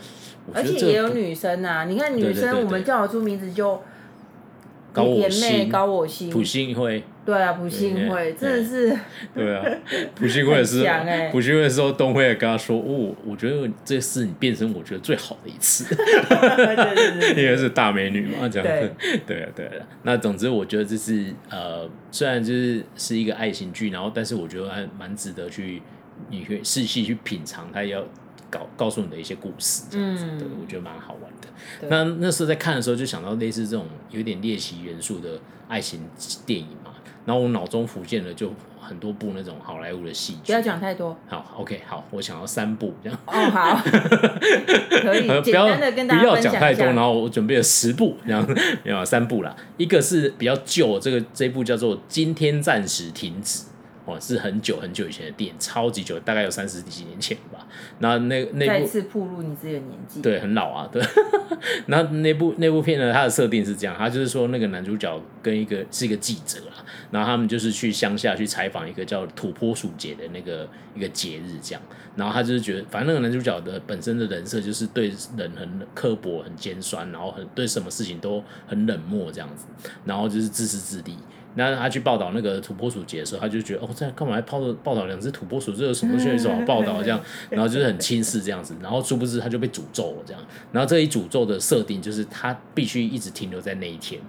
[0.53, 3.83] 而且也有女生啊，你看女生，我们叫得出名字就
[4.93, 7.05] 高我心，高我心，朴信惠。
[7.25, 8.95] 对啊，朴信会真的是。
[9.35, 9.65] 对啊，
[10.15, 10.85] 朴信会是，
[11.33, 15.85] 朴信会的时候，东辉也跟他说：“哦，我觉得这是你变身，我觉得最好的一次。
[17.35, 18.95] ”因为是大美女嘛，这样子。
[19.27, 19.87] 对，啊，对啊。
[20.03, 25.81] 那总之，我觉得这是呃，虽然就是是一个爱情剧，然后，但是我觉得还蛮值得去，
[26.31, 28.05] 你可以细细去品尝他要
[28.51, 30.27] 告告诉你的一些故事，这样子。
[30.39, 31.49] 对，我觉得蛮好玩的。
[31.89, 36.01] 那那时候在看的时候，就想到类似这种有点猎奇元素的爱情
[36.45, 36.91] 电影嘛。
[37.25, 40.41] 然后我脑中浮现了就很多部那种好莱坞的戏剧。
[40.47, 41.17] 不要讲太多。
[41.27, 43.19] 好，OK，好，我想要三部这样。
[43.27, 43.77] 哦，好，
[45.03, 46.51] 可以简单的跟大家分享一下。
[46.51, 48.47] 不要讲太多，然后我准备了十部，这样
[48.85, 49.55] 没有三部啦。
[49.77, 53.61] 一个是比较旧，这个这部叫做《今天暂时停止》。
[54.05, 57.67] 哦，是很久很久以前的电影，超级久，大概有三十几年前吧。
[57.99, 61.03] 那那那部再次暴露你自己的年纪，对，很老啊，对。
[61.87, 71.83] 然后那部那部片呢，它的设定是这样，它就是说那个男主角跟一个是一个记者啊，然后他们就是去乡下去采访一个叫土坡鼠节的那个一个节日，这样。
[72.17, 79.67] 然后他就是觉得，反正那个男主角的本身的人设就是对人很刻薄、很尖酸，然后很对什么事情都很冷漠这样子，
[80.05, 81.17] 然后就是自私自利。
[81.57, 85.73] 那他去报道那个土拨鼠节的时候，他就觉得哦，这干嘛还报道报道两只土拨鼠？
[85.73, 87.21] 这有什么东西有什么报道这样？
[87.51, 90.43] 然后就是很轻视这样子，然后殊不知他就被诅咒了这样。
[90.73, 94.21] 然后这一诅咒的设定就是他必须一直停留在那一天，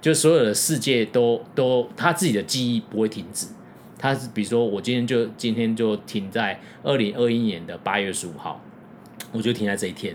[0.00, 3.46] 就所有的世界都都他自己的记忆不会停止。
[3.98, 8.62] 他比如说我今天就今天就停在二零二一年的八月十五号，
[9.32, 10.14] 我就停在这一天。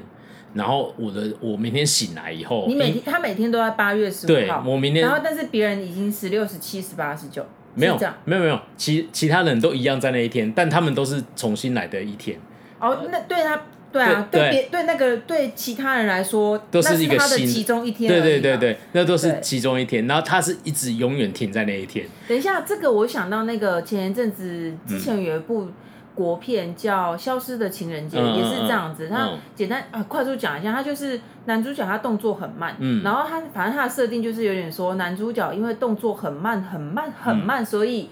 [0.54, 12.40] 然后我的我明天醒来以后，你每天他每天都在八月十五号，对，我明天，然后但是别人已经十六、十七、十八、十九，没有，没有没有，其其他人都一样在那一天，但他们都是重新来的一天。
[12.80, 13.62] 哦，那对他，
[13.92, 22.06] 对啊，对别对那个对其他人来说，都是一个新其中一天，对对对对，那都是其中一天，然后他是一直永远停在那一天。
[22.28, 25.70] 等一下，这个我想到那个前一阵子之前有一部。
[26.16, 29.08] 国片叫《消失的情人节》，嗯，也是这样子。
[29.10, 38.10] 他简单啊，快速讲一下，他就是男主角，他动作很慢，嗯，然后他反正他的设定就是有点说，男主角因为动作很慢、很慢、很慢，嗯，所以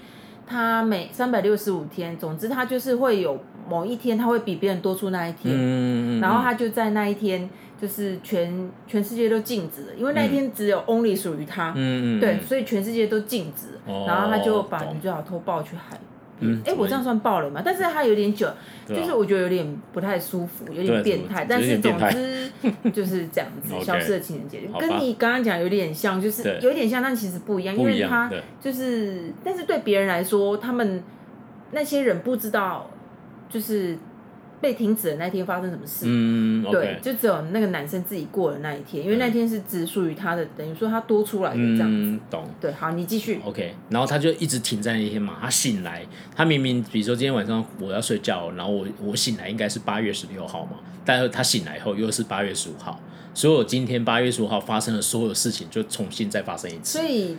[0.47, 15.99] 他每三百六十五天，总之他就是会有某一天他会比别人多出那一天，嗯，然后他就在那一天就是全全世界都静止了，因为那一天只有 only 属于他，嗯，对，所以全世界都静止，哦，然后他就把女主角偷抱去海。
[16.41, 17.61] 嗯，哎、欸，我这样算爆了吗？
[17.63, 18.47] 但是他有点久，
[18.87, 21.45] 就是我觉得有点不太舒服，有点变态。
[21.47, 22.51] 但是总之
[22.91, 31.03] 就是这样子，消失的情人节跟你刚刚讲有点像，就是有点像，但其实不一样，因为他就是，但是对别人来说，他们
[31.71, 32.89] 那些人不知道，
[33.49, 33.97] 就是。
[34.61, 36.05] 被停止的那天发生什么事？
[36.07, 42.11] 嗯，对，就只有那个男生自己过的那一天，因为那天是只属于他的，等于说他多出来的这样子。
[42.11, 42.47] 嗯，懂。
[42.61, 43.41] 对，好，你继续。
[43.43, 45.37] OK，然后他就一直停在那一天嘛。
[45.41, 52.99] 他醒来，他明明比如说今天晚上我要睡觉，然后我我醒来应该是八月十六号嘛，但是他醒来以后又是八月十五号，
[53.33, 56.99] 所有今天八月十五号发生的所有事情就重新再发生一次。
[56.99, 57.35] 所以。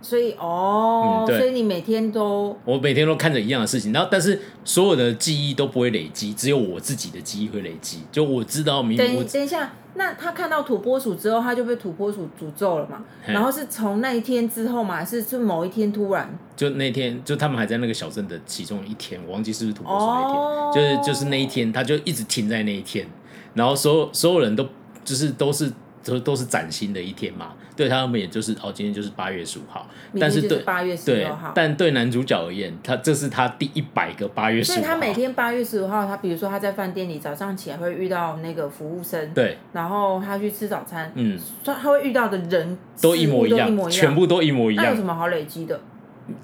[0.00, 8.02] 所以哦、嗯，对，所以你每天都我每天都看着一样的事情，然后但是所有的记忆都不会累积，只有我自己的记忆会累积。
[8.12, 13.02] 就我知道明，明等等一下，那他看到土拨鼠之后，他就被土拨鼠诅咒了嘛？
[13.26, 16.28] 然后是从那一天之后嘛，还是是某一天突然？
[16.56, 23.06] 就那天，就他们还在那个小镇的其中一天，我忘记是不是土拨鼠那天，哦、就是就是那一天，他就一直停在那一天，
[23.54, 24.64] 然后所有所有人都
[25.04, 25.72] 就是都是。
[26.08, 29.86] 都都是崭新的一天嘛，对他们也就是哦，今天就是八月十五号，
[30.18, 45.80] 但是对八月十六号，但对男主角而言，他这是他第一百个八月十五号，所以他每天八月十五号，他比如说他在饭店里早上起来会遇到那个服务生，对，然后他去吃早餐，嗯，他他会遇到的人都一模一样，全部都一模一样，那有什么好累积的？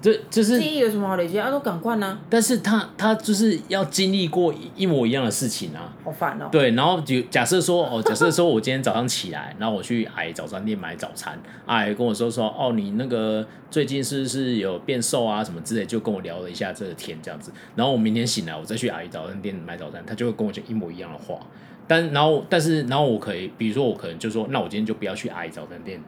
[0.01, 1.51] 这就是记忆有什么好累积啊？
[1.51, 2.17] 都赶快呢。
[2.29, 5.93] 但是他他就是要经历过一模一样的事情啊。
[6.03, 6.49] 好烦哦。
[6.51, 17.51] 对，然后就假设说哦，假设说我今天早上起来， 然后我去阿姨早餐店买早餐，阿姨跟我说说哦，你那个最近是不是有变瘦啊什么之类，就跟我聊了一下这个天这样子。
[17.75, 21.39] 然后我明天醒来，我再去阿姨早餐店买早餐，他就会跟我讲一模一样的话。
[21.87, 26.01] 但然后但是然后我可以，比如说我可能就说，那我今天就不要去阿姨早餐店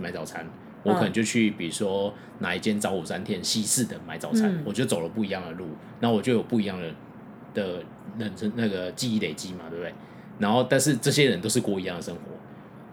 [0.00, 0.46] 买早餐。
[0.82, 5.66] 我可能就去，比如说哪一间早午餐店西式的买早餐，嗯，我就走了不一样的路，
[6.00, 6.88] 然后我就有不一样的
[7.54, 7.82] 的
[8.18, 9.92] 人生那个记忆累积嘛，对不对？
[10.38, 12.20] 然后但是这些人都是过一样的生活，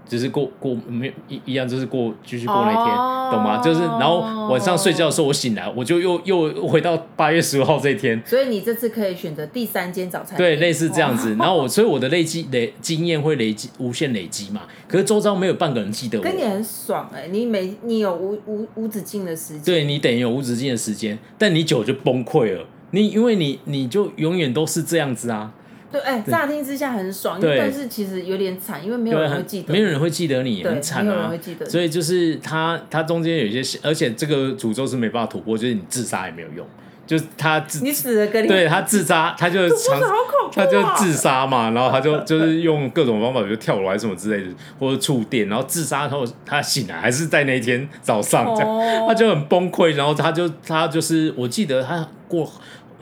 [0.08, 3.62] 就是过过没一一样，就是过继续过那天，哦、懂吗？
[3.62, 8.22] 就是然后晚上睡觉的时候，我醒来，我就又 又回到八月十五号这一天。
[8.26, 11.36] 所以你这次可以选择第三间早餐店，对，类似这样子。
[11.40, 14.62] 然后我所以我的累积累经验会累积无限累积嘛。
[14.88, 16.24] 可是周遭没有半个人记得我。
[16.24, 22.66] 跟你很爽哎、欸，你每你有无无无止境的时间，对你等于有无止境的时间，但你久就崩溃了。
[22.92, 25.52] 你因为你你就永远都是这样子啊。
[25.92, 31.32] 对，哎，乍听之下很爽，但是其实有点惨，因为没有人会记得，没有人会记得你，很惨啊。
[31.68, 36.68] 所以就是他，他中间有一些，而且这个诅咒是没办法突破，就是你自杀也没有用，
[37.06, 40.02] 就是他自你死了跟你对他自杀，他就长
[40.52, 52.52] 他就自杀嘛，然后他就就是用各种方法，比如跳楼还是什么之类的，或者触电，然后自杀后他醒来还是在那一天早上这样，他就很崩溃，然后他就他就是我记得他过。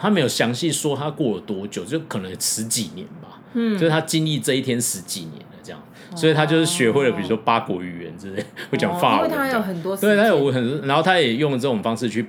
[0.04, 3.40] 他没有详细说他过了多久，就可能十几年吧。
[3.54, 5.80] 嗯，就是他经历这一天十几年了，这样，
[6.12, 9.32] 哦、所以他就是学会了，比如说八国语言之类，哦、 会讲法文。
[9.32, 12.28] 因为他有很多，对他有很多，然后他也用这种方式去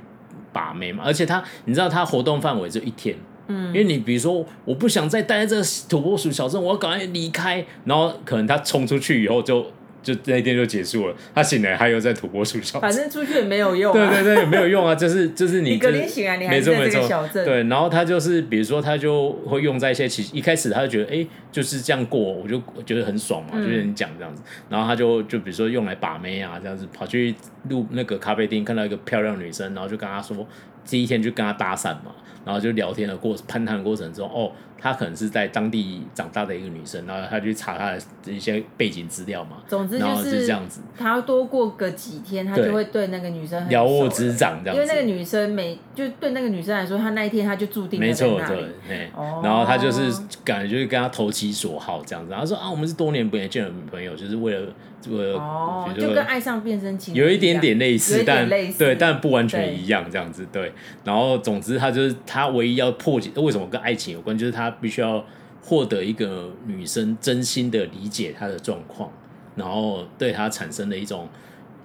[0.52, 1.02] 把妹嘛。
[1.04, 3.16] 而且他，你知道他活动范围就一天，
[3.48, 7.66] 嗯，因为你比如说，我不想再待在这个土拨鼠小镇，我要赶快离开。
[7.84, 9.66] 然后可能他冲出去以后就。
[10.04, 14.10] 就那一天就结束了，他醒来他又在土拨鼠小镇，反正出去也没有用、啊。
[14.10, 17.44] 对对对，也没有用啊， 就是就是你，你隔天醒来你还在这个小镇。
[17.44, 27.34] 对，然后他就是比如说他就会用在一些其实一开始他就觉得哎、欸、就是这样过，我就觉得很爽嘛，嗯、就跟你讲这样子，然后他就就比如说用来把妹啊这样子，跑去
[27.70, 30.46] 录那个咖啡厅看到一个漂亮女生，然后就跟他说
[30.84, 32.12] 第一天就跟他搭讪嘛，
[32.44, 34.52] 然后就聊天的过攀谈的过程中哦。
[34.76, 39.56] 她可能是在当地长大的一个女生，然后她去查她的一些背景资料嘛。
[39.66, 40.82] 总之就是这样子。
[40.94, 44.82] 她要多过个几天，她就会对那个女生了如指掌这样子。
[44.82, 47.98] 因为那个女生每就对那个女生来说，她那一天她就注定。
[47.98, 48.38] 没错，
[48.86, 49.40] 对，哦。
[49.42, 50.12] 然后她就是
[50.44, 52.30] 感觉就是跟她投其所好这样子。
[52.34, 54.66] 她说啊，我们是多年不见的女朋友，就是为了
[55.10, 60.46] 哦，就跟爱上变身情有一点点类似，但对，但不完全一样这样子。
[60.52, 60.72] 对。
[61.04, 64.70] 然后总之，他就是他唯一要破解，为什么跟爱情有关，就是他。
[64.80, 65.24] 必须要
[65.62, 69.10] 获得一个女生真心的理解她的状况，
[69.54, 71.26] 然后对她产生的一种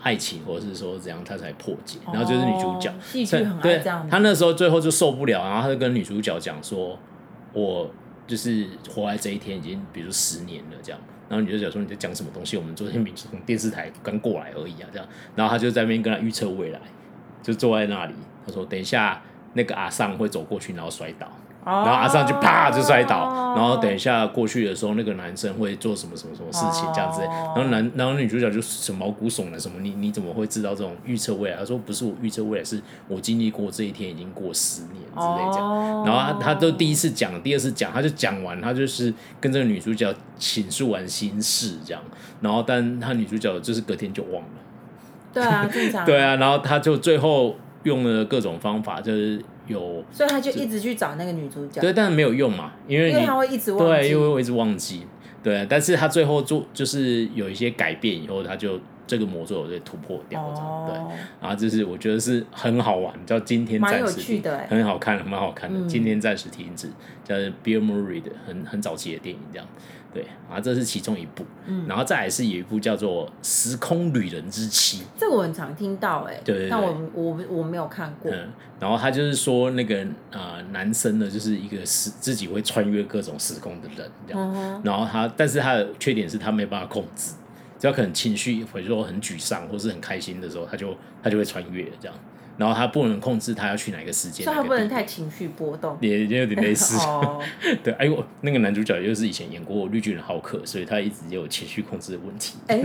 [0.01, 1.99] 爱情，或者是说怎样，他才破解。
[2.11, 4.05] 然后就是女主角，戏剧很爱这样。
[4.09, 6.99] 她那时候最后就受不了，然后他就跟女主角讲说
[7.53, 7.89] ：“我
[8.27, 10.99] 就是活来这一天已经，比如十年了这样。”
[11.29, 12.57] 然后女主角说：“你在讲什么东西？
[12.57, 16.79] 我们昨天明明从电视台刚过来而已啊，这样。”然后他就在那边跟他预测未来，
[17.43, 18.13] 就坐在那里。
[18.45, 19.21] 他说：“等一下，
[19.53, 21.31] 那个阿桑会走过去，然后摔倒。”
[21.65, 31.57] 然后阿尚就啪就摔倒，然后等一下过去的时候，那个男生会做什么什么什么事情这样子，然后男然后女主角就什么毛骨悚然什么，你你怎么会知道这种预测未来？
[31.57, 36.05] 他说不是我预测未来，是我经历过这一天已经过十年之类这样。
[36.05, 42.01] 然后他他都第一次讲，第二次讲，他就讲完，他就是跟这个女主角倾诉完心事这样，
[42.41, 44.49] 然后但他女主角就是隔天就忘了。
[45.33, 46.03] 对啊，正常。
[46.07, 49.43] 对啊，然后他就最后用了各种方法，就是。
[49.69, 51.79] 有，所以他就一直去找那个女主角。
[51.79, 54.01] 对，但是没有用嘛，因为因为他会一直忘记。
[54.01, 55.07] 对，因为我一直忘记。
[55.41, 58.77] 对，但是他最后做就是有一些改变以后，他就
[59.07, 60.41] 这个魔咒有被突破掉。
[60.41, 60.85] 哦。
[60.89, 60.97] 对，
[61.39, 64.41] 然后就是我觉得是很好玩，叫今天暂时。
[64.67, 65.87] 很好看，蛮好看的。
[65.87, 66.89] 今天暂时停止，
[67.23, 69.65] 叫 Bill Murray 的很很早期的电影这样。
[70.13, 78.31] 对，啊这是其中一部，嗯，然后再来是有一部叫做《时空旅人之妻》，这个我很常听到，哎，对，但我我我没有看过。
[78.31, 87.33] 嗯，然后他就是说那个呃男生呢，就是一个时自己会穿越各种时空的人这样，嗯，然后他但是他的缺点是他没办法控制，
[87.77, 92.17] 只要可能情绪比如说很沮丧或是很开心的时候，他就他就会穿越这样。
[92.59, 96.97] 然后他不能控制他要去哪个世界，所以他不能太情绪波动，也也有点类似。
[97.07, 97.41] 哦、
[97.81, 102.57] 对，哎呦，那个男主角又是以前演过《绿巨人浩克》，所以他一直也有情绪控制的问题。
[102.67, 102.83] 哎，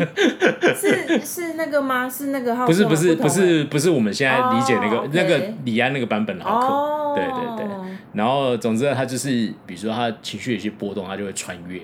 [0.77, 2.09] 是是那个吗？
[2.09, 2.69] 是那个浩克？
[2.69, 6.67] 不是不是不是不是我们现在理解那个、哦、那个李安那个版本的浩克。
[6.69, 7.75] 哦、对对对。
[8.13, 9.29] 然后总之他就是，
[9.67, 11.81] 比如说他情绪有些波动，他就会穿越。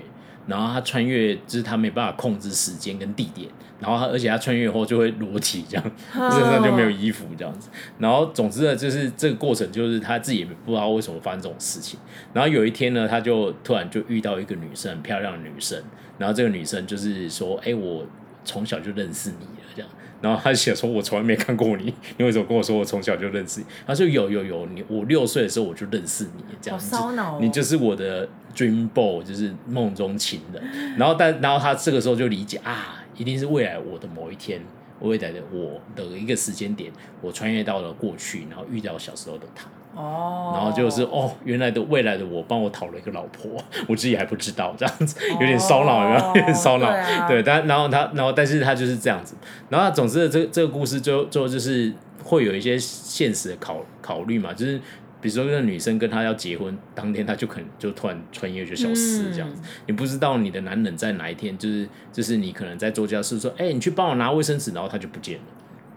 [0.47, 3.49] 然后他穿越，就是他没办法控制时间跟地点。
[3.79, 7.71] 然后他，而且他穿越后就会裸体，这样 身上就没有衣服这样子。
[7.99, 11.99] 然后总之呢，就是这个过程，就是他自己也不知道为什么发生这种事情。
[12.35, 15.83] 然后有一天呢，他就突然就遇到一个女生，很漂亮的女生。
[16.19, 18.05] 然后这个女生就是说：“哎，我
[18.45, 19.91] 从小就认识你了。”这样。
[20.21, 26.97] 然后他写说：“我从来没看过你，你为什么跟我说我从小就认识你？”他说：“有有有，你我六岁的时候我就认识你，这样子。
[27.41, 30.63] 你就是我的 dream boy，就是梦中情人。”
[30.99, 32.97] 然后但然后他这个时候就理解啊。
[33.17, 34.59] 一定是未来我的某一天，
[35.01, 39.69] 未来的我的一个时间点，我穿越到了过去，然后遇到小时候的他。
[39.95, 43.51] 哦，然后就是哦，原来的未来的我帮我讨了一个老婆，
[43.89, 46.91] 我自己还不知道，这样子有点烧脑，有 点烧脑。
[46.91, 49.35] 对，啊、对，但然后他，然后但是他就是这样子。
[49.69, 54.79] 然后总之这这个故事最后最后就是会有一些现实的考考虑嘛，就是
[55.21, 65.45] 比如说那个女生跟他要结婚当天，他就可能就突然穿越就消失这样子，嗯、你不知道你的男人在哪一天，就是就是你可能在做家事说，哎，你去帮我拿卫生纸，然后他就不见了。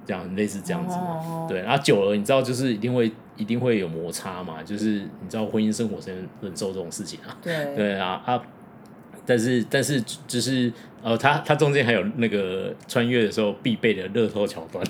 [0.06, 8.42] 这样类似这样子，哦、对，然后久了，你知道，就是一定会一定会有摩擦嘛，就是你知道，婚姻生活才能忍受这种事情啊，对， 对啊啊，
[9.26, 10.72] 但是但是就是
[11.02, 14.86] 呃，他他中间还有那个穿越的时候必备的乐透桥段。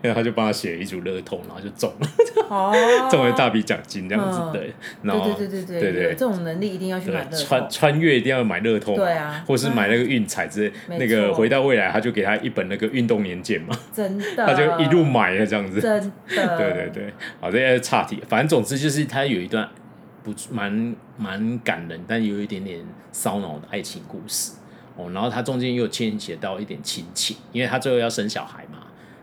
[0.00, 2.08] 然后他就帮他写了一组乐透，然后就中了，
[2.48, 2.72] 哦、
[3.10, 4.72] 中了一大笔奖金这样子，对，
[5.02, 16.10] 然后对对对对对，这种能力一定要去买乐透，穿穿越一定要买乐透，对啊，或是买那个运彩之类，嗯、那个回到未来他就给他一本那个运动年鉴嘛，真的， 他就一路买了这样子，真的，
[16.58, 19.68] 对对对，好，这些岔题，反正总之就是他有一段
[20.22, 22.80] 不蛮蛮感人，但有一点点
[23.12, 24.52] 烧脑的爱情故事
[24.96, 28.78] 哦，然后他中间又牵扯到一点亲情，因为他最后要生小孩嘛。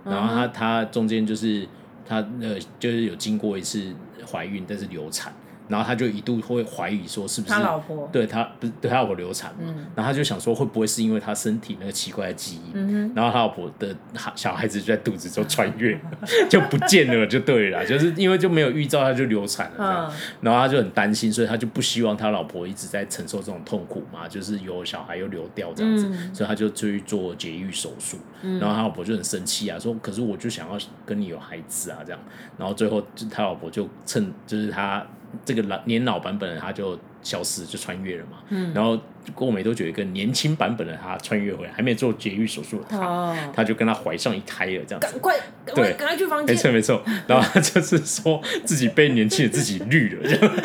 [0.06, 1.68] 然后他他中间就是
[2.06, 3.94] 他呃就是有经过一次
[4.30, 5.34] 怀孕，但是流产。
[5.68, 9.60] 然后他就一度会怀疑说是不是他老婆对他不是对他老婆流产嘛？
[9.62, 12.72] 嗯、然后他就想说会不会是因为他身体那个奇怪的基因？
[12.74, 13.96] 嗯、然后他老婆的
[14.36, 15.98] 小孩子就在肚子就穿越
[16.50, 20.12] 就不见了，就对了，就是因为就没有预兆他就流产了这样。
[20.12, 28.18] 嗯、然后他就很担心，所以他就不希望他老婆一直在承受这种痛苦嘛，就是有小孩又流掉这样子，嗯、所以他就去做节育手术。
[28.42, 32.20] 嗯、然后他老婆就很生气啊，说可是我就想要跟你有孩子啊这样。
[32.58, 35.06] 然后最后就他老婆就趁就是他。
[35.46, 38.38] 这个老年老版本他就消失，就穿越了嘛。
[38.50, 38.98] 嗯，然后
[39.36, 45.08] 过没多久，一个年轻版本的他穿越回来，还没做绝育手术的他，哦、他就跟他怀上一胎了，这样子。
[45.08, 45.36] 赶快，
[45.74, 46.56] 对，赶快去房间。
[46.56, 50.56] 没错没错，然后他就是说自己被年轻的自己绿了，这样。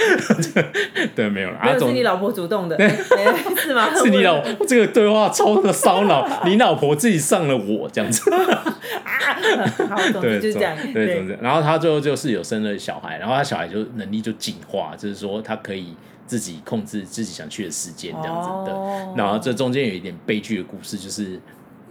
[1.15, 1.61] 对，没有了。
[1.63, 2.77] 没有，是你老婆主动的，
[3.57, 3.91] 是吗？
[3.95, 8.31] 是你老婆这个对话超的烧脑，你老婆自己上了我这样子。
[9.89, 10.77] 好，对，就这样。
[10.93, 15.95] 对，总之，然后他最后就是有生了小孩，然后他小孩就能力就进化，就是说他可以
[16.27, 19.15] 自己控制自己想去的时间这样子的。
[19.17, 21.41] 然后这中间有一点悲剧的故事，就是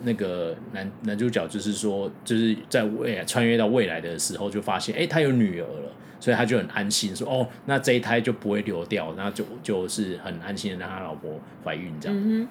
[0.01, 12.47] 那个男男主角就是说，就是在未来穿越到未来的时候，就发现哎，他有女儿了，所以他就很安心，说哦，那这一胎就不会流掉，然后就就是很安心的让他老婆怀孕这样。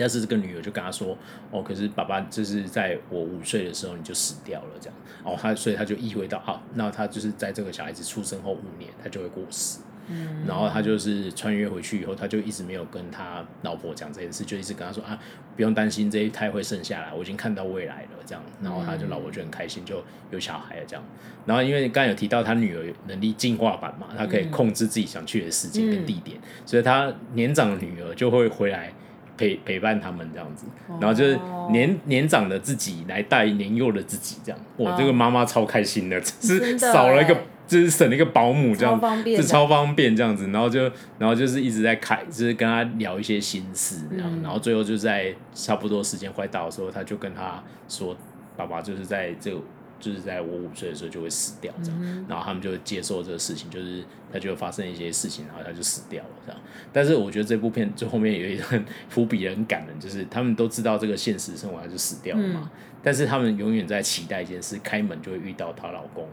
[0.00, 1.18] 但是这个女儿就跟他说
[1.50, 4.96] ：“哦，可是爸爸就是在我五岁的时候你就死掉了，这样。
[5.24, 9.80] 哦，他所以他就意会到，啊，那他就是在这个小孩子出生后五年，他就会过世。
[10.10, 15.18] 嗯，然后他就是穿越回去以后，他就一直没有跟他老婆讲这件事，就一直跟他说啊，
[15.56, 18.42] 不用担心这一胎会生下来，我已经看到未来了，这样。
[18.62, 21.04] 然后他就老婆就很开心，就有小孩了，这样。
[21.46, 28.92] 然后因为刚才有提到他女儿能力进化版嘛，他可以控制自己想去的时间跟地点，嗯、所以他年长的女儿就会回来。”
[29.38, 30.56] 陪陪伴他们这样。
[30.56, 30.66] 子，
[31.00, 31.38] 然后就是
[31.70, 31.98] 年、oh.
[32.06, 34.98] 年长的自己来带年幼的自己这样，哇，oh.
[34.98, 39.00] 这个妈妈超开心的，只是少了一个，就是省了一个保姆这样，
[39.36, 48.16] 是超方便这样子，然后就然后就是一直在开，就是跟他聊一些心事这样，嗯、然后最后就在差不多时间快到的时候，他就跟他说，
[48.56, 49.60] 爸爸就是在这个。
[50.00, 54.00] 就是在我五岁的时候就会死掉这样，嗯、然后他们就接受这个事情，就是
[54.32, 56.60] 他就会发生一些事情，然后他就死掉了这样。
[56.92, 62.70] 但是我觉得这部片最后面有一段伏笔很感人，就是他们都知道这个现实生活他就死掉了嘛，嗯、
[63.02, 66.28] 但是他们永远在期待一件事，开门就会遇到她老公，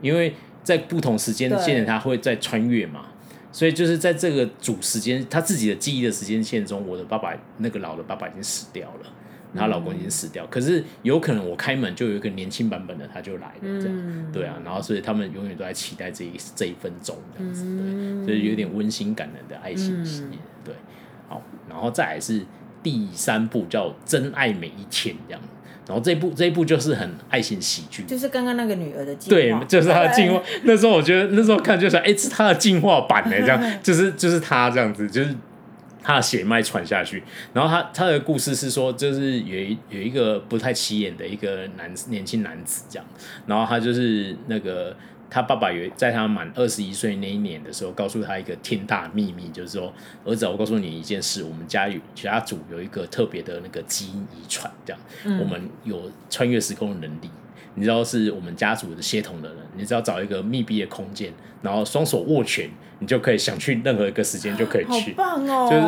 [0.00, 3.06] 因为在不同时间线他会在穿越嘛，
[3.52, 9.12] 所以就是在这个主时间他自己的记忆的时间线中，我的爸爸那个老的爸爸已经死掉了。
[9.52, 20.74] 她老公已经死掉，可是有可能我开门就有一个年轻版本的他就来了，这样、嗯、对啊，然后所以他们永远都在期待这一这一分钟这样子，对，所以有点温馨感人的爱情戏，嗯、对，
[21.28, 22.46] 好，然后再来是
[22.80, 25.40] 第三部叫《真爱每一天》这样，
[25.90, 30.40] 然后这一部这一部就是很爱情喜剧，就是刚刚那个女儿的进化，对，就是她的进化。
[30.62, 35.34] 那时候我觉得那时候看就想，哎、欸，是她的进化版呢，这样， 就是就是她这样子，就是。
[36.02, 37.22] 她的血脉传下去，
[37.52, 43.06] 然后她她的故事是说，就是有一有一个不太起眼的一个男年轻男子这样，
[43.46, 44.96] 然后他就是那个
[45.30, 49.92] 他爸爸有在他满二十一岁那一年的时候，告诉他一个天大的秘密，就是说，
[50.24, 57.30] 儿子，我告诉你一件事，我们家有家族有一个特别的那个基因遗传，这样，嗯、我们有穿越时空的能力。
[57.76, 62.68] 你知道是我们家族的血统的人，你只要找一个密闭的空间，然后双手握拳，
[62.98, 65.14] 你就可以想去任何一个时间就可以去。
[65.14, 65.68] 好棒哦！
[65.70, 65.82] 就是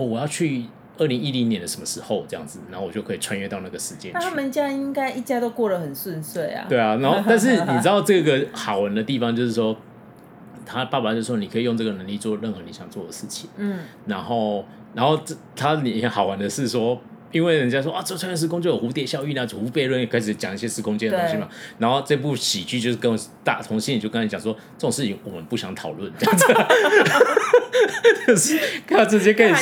[0.00, 0.64] 哦，我要去
[0.98, 4.12] 二零一零年的什么时候这样子，然后我就可以穿越到那个时间。
[4.14, 6.66] 那他们家应该一家都过得很顺遂啊。
[6.68, 9.76] 对啊，然后 但是你知道这个好玩的地方就是说，
[10.64, 13.50] 他爸爸就说你可以用这个能力做任何你想做的事情。
[13.56, 17.00] 嗯，然后然后这他也好玩的是说。
[17.32, 21.48] 因为人家说啊，这穿越时空就有蝴蝶效应啊，祖父悖论也开始讲一些时空间的东西嘛。
[21.78, 26.46] 然后这部喜剧就是跟大同心也就跟你讲说，这种事情我们不想讨论这样子。
[28.26, 29.52] 就是他直接跟你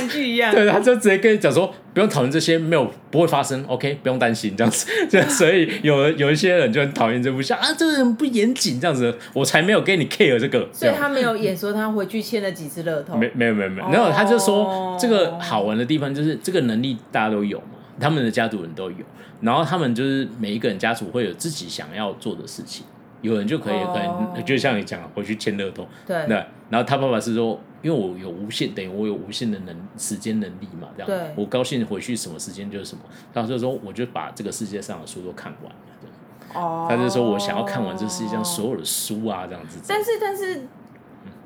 [0.52, 4.86] 对，他就直接跟你讲说，不用讨论这些，没有不会发生，OK，不用担心这样子。
[5.08, 10.68] 就 所以有有一些人就很讨厌这部戏啊，这个人不严谨这样子，我才没有给你 care 这个。
[10.72, 13.16] 所以他没有演说他回去签了几次乐透。
[13.16, 17.66] 没没有没有没有，然后他就说这个好玩的地方就是这个能力大家都有嘛。
[18.00, 18.96] 他们的家族人都有，
[19.40, 22.84] 然后他们就是每一个人家族会有自己想要做的事情，
[23.22, 24.00] 有人就可以可
[24.34, 40.62] 能就像你讲，回去签乐透，对，然后他爸爸是说，因为我有无限，等于我有无限的能时间能力嘛，这样，对，我高兴回去什么时间就是什么，然后就说我就把这个世界上的书都看完了，哦，他就说我想要看完这世界上所有的书啊，这样子，但是但是。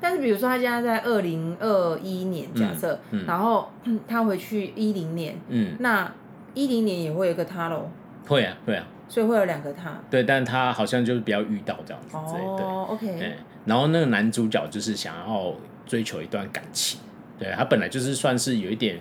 [0.01, 3.69] 但是，比如说，他现在在二零二一年，假设，嗯嗯、然后
[4.07, 6.09] 他回去一零年，嗯，那
[6.53, 7.89] 一零年也会有一个他喽？
[8.25, 9.99] 会啊，会啊，所以会有两个他。
[10.09, 12.15] 对，但他好像就是比较遇到这样子。
[12.15, 13.07] 哦，OK。
[13.19, 13.35] 对，
[13.65, 15.53] 然后那个男主角就是想要
[15.89, 17.01] 追求一段感情，
[17.37, 18.97] 对，他本来就是算是有一点，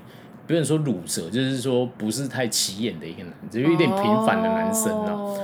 [0.49, 5.13] 不能说鲁蛇，就是说不是太起眼的一个男，就有一点平凡的男生呢。
[5.13, 5.39] 哦、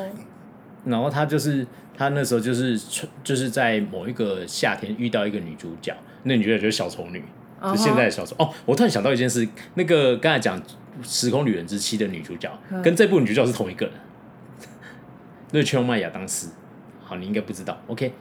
[0.84, 1.64] 然后他就是。
[1.96, 2.76] 他那时候就是
[3.22, 7.22] 就是在某一个夏天遇到一个女主角，那女主角就是小丑女，
[7.60, 7.76] 是、uh huh.
[7.76, 8.34] 现在的小丑。
[8.36, 10.60] 哦，我突然想到一件事，那个刚才讲
[11.04, 12.82] 《时空旅人之妻》的女主角，uh.
[12.82, 13.94] 跟这部女主角是同一个人，
[15.52, 16.50] 那是秋麦亚当斯。
[17.04, 17.80] 好，你应该不知道。
[17.86, 18.12] OK。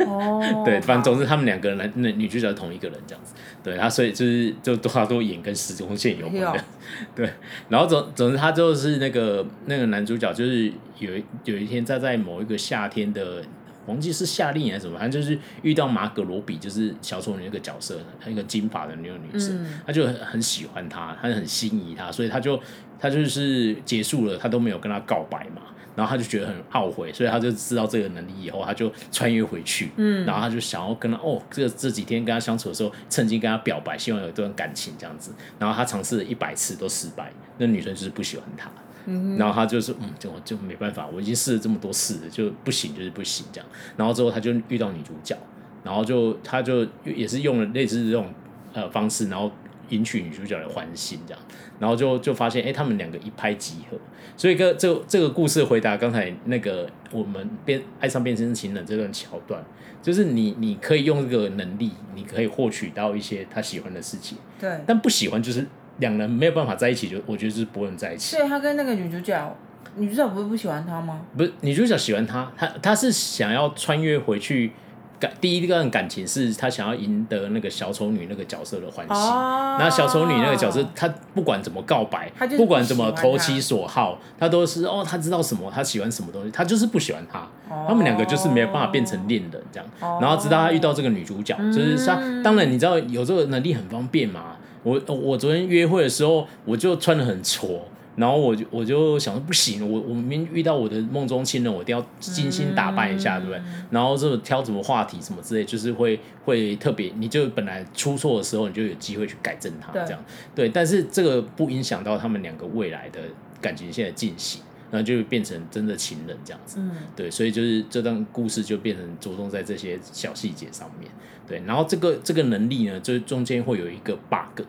[0.00, 6.64] 哦，oh, 对，反正总之他们两个人男那女主角是同一个人这样子，对，他所以就是就多他都演跟时空线有关的，有
[7.14, 7.30] 对，
[7.68, 13.42] 然后总总之他就是那个那个男主角就是有一有一天在在某一个夏天的，
[13.86, 22.60] 忘记是夏令营还是什么，反正就是遇到马格罗比，就是小丑女那个角色，一个金发的那个女生，嗯、他就很很喜欢她，他很心仪她，所以她就
[22.98, 25.62] 她就是结束了，她都没有跟她告白嘛。
[25.96, 35.32] 然后他就觉得很懊悔，所以他就知道这个能力以后，他就穿越回去，嗯，然后他就想要跟他哦，这个这几天跟他相处的时候，趁机跟他表白，希望有一段感情这样子。
[35.58, 38.70] 然后他尝试了一百次都失败，那女生就是不喜欢他，
[39.06, 43.68] 嗯，然后他就是嗯，就就没办法，我已经试了这么多次了，就不行，就是不行这样。
[43.96, 45.36] 然后之后他就遇到女主角，
[45.82, 48.32] 然后就他就也是用了类似这种
[48.72, 49.50] 呃方式，然后
[49.90, 51.42] 引取女主角的欢心这样。
[51.78, 53.96] 然后就就发现，哎，他们两个一拍即合，
[54.36, 59.64] 所以个这这个故事回答刚才那个我们变爱上变身情人这段桥段，
[60.02, 65.66] 就是你你可以用这个能力，你可以获取到一些他喜欢的事情，对，但不喜欢就是
[65.98, 68.36] 两人没有办法在一起，就我觉得就是不能在一起。
[68.36, 69.56] 所以他跟那个女主角，
[69.96, 71.22] 女主角不是不喜欢他吗？
[71.34, 74.72] 不是，女主角喜欢他，他他是想要穿越回去。
[75.20, 87.46] 感第一段感情是他想要赢得那个小丑女那个角色的欢喜，那、oh, 小丑女那个角色，她不管怎么告白，不，不管怎么投其所好，她都是哦，她知道什么，她喜欢什么东西，她就是不喜欢他。
[87.68, 89.86] Oh, 他们两个就是没有办法变成恋人这样。
[90.00, 94.56] Oh, 然后直到他遇到这个女主角，就是他，嗯、当然你知道有这个能力很方便嘛。
[94.82, 97.86] 我我昨天约会的时候，我就穿的很挫。
[98.20, 103.62] 然后我就我就想说不行，我我明明遇到我的梦中情人，我一定要精心打扮一下，嗯、对不对？
[103.90, 110.22] 然后这挑什么话题什么之类，就是会会特别，你就本来出错的时候，你就有机会去改正它，这样
[110.54, 113.20] 对，但是这个不影响到他们两个未来的
[113.60, 114.60] 感情线的进行，
[114.90, 117.30] 然后就变成真的情人这样子，嗯、对。
[117.30, 121.10] 所以就是这段故事就变成着重在这些小细节上面，
[121.48, 121.62] 对。
[121.66, 124.62] 然后这个这个能力呢，就中间会有一个 bug。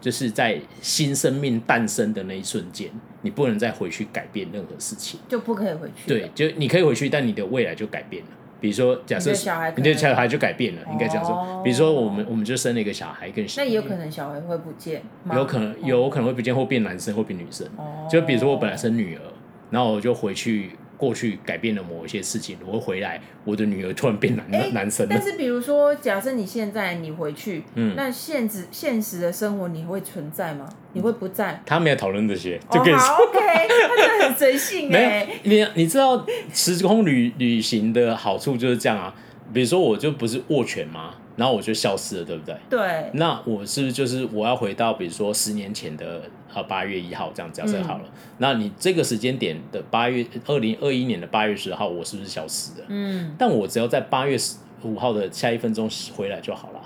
[0.00, 2.90] 就是在新生命诞生的那一瞬间，
[3.22, 6.06] 你不能再回去改变任何事情，就不可以回去。
[6.06, 8.30] 对，就你可以回去，但你的未来就改变了。
[8.60, 9.30] 比如说，假设
[9.76, 11.62] 你的小孩就改变了，应该这样说。
[11.62, 17.66] 比如说，我们我们就生了一个小孩，跟那也有可能小孩会不见，有可能有可能会不见，或变男生，或变女生。
[18.10, 19.22] 就比如说我本来生女儿，
[19.70, 20.70] 然后我就回去。
[20.98, 25.06] 过去改变了某一些事情，我会回来，我的女儿突然变男、欸、男生。
[25.08, 30.68] 但是比如说，假设你现在你回去，嗯，那现实现实的生活你会存在吗？
[30.92, 31.62] 你会不在？
[31.64, 35.26] 他没有讨论这些，就 OK， 他真的很随性哎。
[35.44, 39.14] 没有，你你知道时空旅旅行的好处就是这样啊。
[39.52, 41.14] 比如说，我就不是握拳吗？
[41.38, 42.56] 然后我就消失了，对不对？
[42.68, 43.10] 对。
[43.14, 46.22] 那我是不是就是我要回到比如说十年前的
[46.52, 48.04] 呃八月一号这样假设好了？
[48.04, 52.86] 嗯、那你这个时间点的八月二零二一年的八月十号，我是不是消失了？
[52.88, 53.34] 嗯。
[53.38, 56.80] 但我只要在八月十五号的下一分钟回来就好了，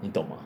[0.00, 0.36] 你懂吗？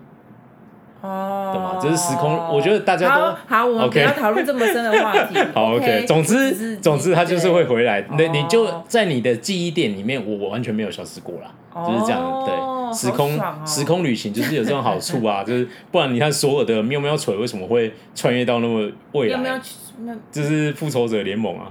[1.00, 1.78] 哦，懂吗？
[1.82, 5.38] 就是时空，我觉得大家都好，好，我们不要讨论这么深的话题。
[5.54, 6.04] 好，OK。
[6.06, 8.04] 总之，总之，他就是会回来。
[8.18, 11.50] 那你就在你的记忆点里面，我我完全没有消失过啦，
[11.86, 12.44] 就是这样。
[12.44, 19.38] 对，时空、哦、时空旅行就是有这种好处啊， 就是不然你看所有的喵喵锤为什么会穿越到那么未来？
[19.38, 19.52] 喵
[19.98, 21.70] 喵就是复仇者联盟啊。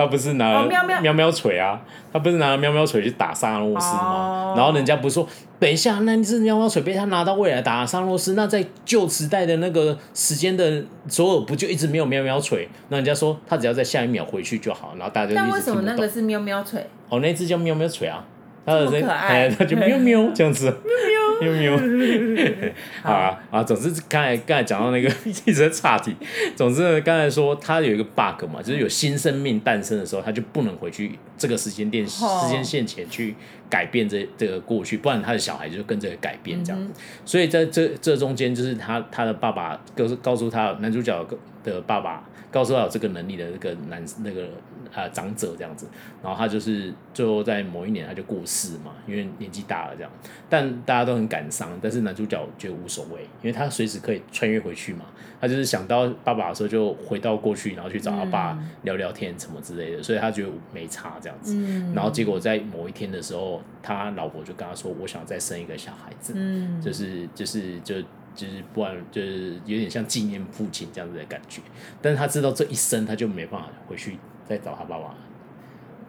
[0.00, 1.78] 他不是拿喵喵喵喵锤啊，
[2.10, 4.54] 他不是拿喵喵锤去打萨洛斯吗？
[4.56, 5.28] 然后人家不是说，
[5.58, 12.66] 等一下，那只喵喵锤被他拿到未来打萨洛斯，那在旧时代的那个时间的所有不就一直没有喵喵锤？
[12.88, 15.34] 那人家说他只要在下一秒回去就好，然后大家就。
[15.34, 16.80] 但为什么那个是喵喵锤？
[17.10, 18.24] 哦，那只叫喵喵锤啊，
[18.64, 20.64] 它的可爱， 它就喵喵这样子。
[20.64, 21.09] 喵喵，
[23.02, 23.62] 好啊啊！
[23.62, 26.14] 总之刚才刚才讲到那个一直在岔题。
[26.54, 33.34] 总之呢，刚才说他有一个 bug 嘛，就是有新生命诞生的时候，他就不能回去这个时间点、时间线前去
[33.68, 36.92] 改变这这个过去，不然他的小孩就跟着改变这样
[37.24, 41.26] 所以在这这中间，就是他他的爸爸告诉告诉他男主角
[41.64, 42.24] 的爸爸。
[42.52, 45.86] 告诉他有这个能力的那个男那个啊、呃、长者这样子，
[46.22, 50.10] 然后他就是最后在某一年他就过世嘛，因为年纪大了这样，
[50.48, 55.04] 但大家都很感伤，但是男主角觉得无所谓，因为他随时可以穿越回去嘛，
[55.40, 67.96] 他就是想到爸爸的时候就回到过去，然后去找他爸聊聊天什么之类的，嗯、所以他觉得没差这样子，嗯、然后结果在某一天的时候，他老婆就跟他说，我想再生一个小孩子，嗯、就是就是就。
[68.32, 71.60] 就是不然，就是有点像纪念父亲这样子的感觉，
[72.00, 74.16] 但是他知道这一生他就没办法回去
[74.50, 75.14] 再找他爸爸。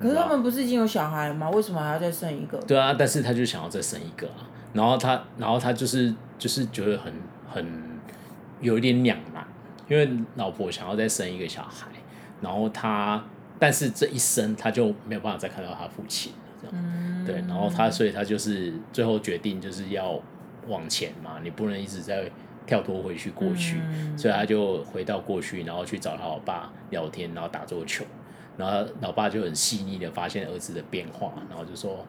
[0.02, 1.50] 可是他们不是已经有小孩了吗？
[1.52, 2.58] 为什么还要再生一个？
[2.68, 7.14] 对啊，但是他就想要再生一个啊，然后他，然后他就是就是觉得很
[7.48, 7.66] 很
[8.60, 9.46] 有一点两难，
[9.88, 11.88] 因为老婆想要再生一个小孩，
[12.42, 13.24] 然后他，
[13.60, 20.20] 但是这一生他就没有办法再看到他父亲了，这样，嗯，对，然后他，所以他就是最后决定就是要。
[20.68, 22.32] 往前嘛，你不能一直在
[22.68, 28.06] 跳脱回去过去，嗯、所以他就回到过去，然后去找他老爸聊天，然后打桌球，
[28.62, 32.06] 然后老爸就很细腻的发现儿子的变化，然后就说。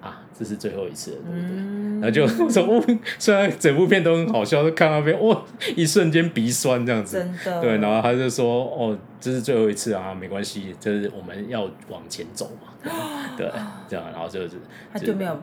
[0.00, 1.56] 啊，这是最后一次了，对不对？
[1.58, 2.80] 嗯、然后就 说，
[3.18, 5.42] 虽然整部片都很好笑，都看那边哇，
[5.74, 7.60] 一瞬间鼻酸这样子，真的。
[7.60, 12.94] 对，然后他就说，哦，这是最后一次啊，没关系，就是我们要往前走嘛，
[13.36, 13.50] 对，
[13.88, 14.50] 这样，然后就是
[14.92, 15.36] 他就没有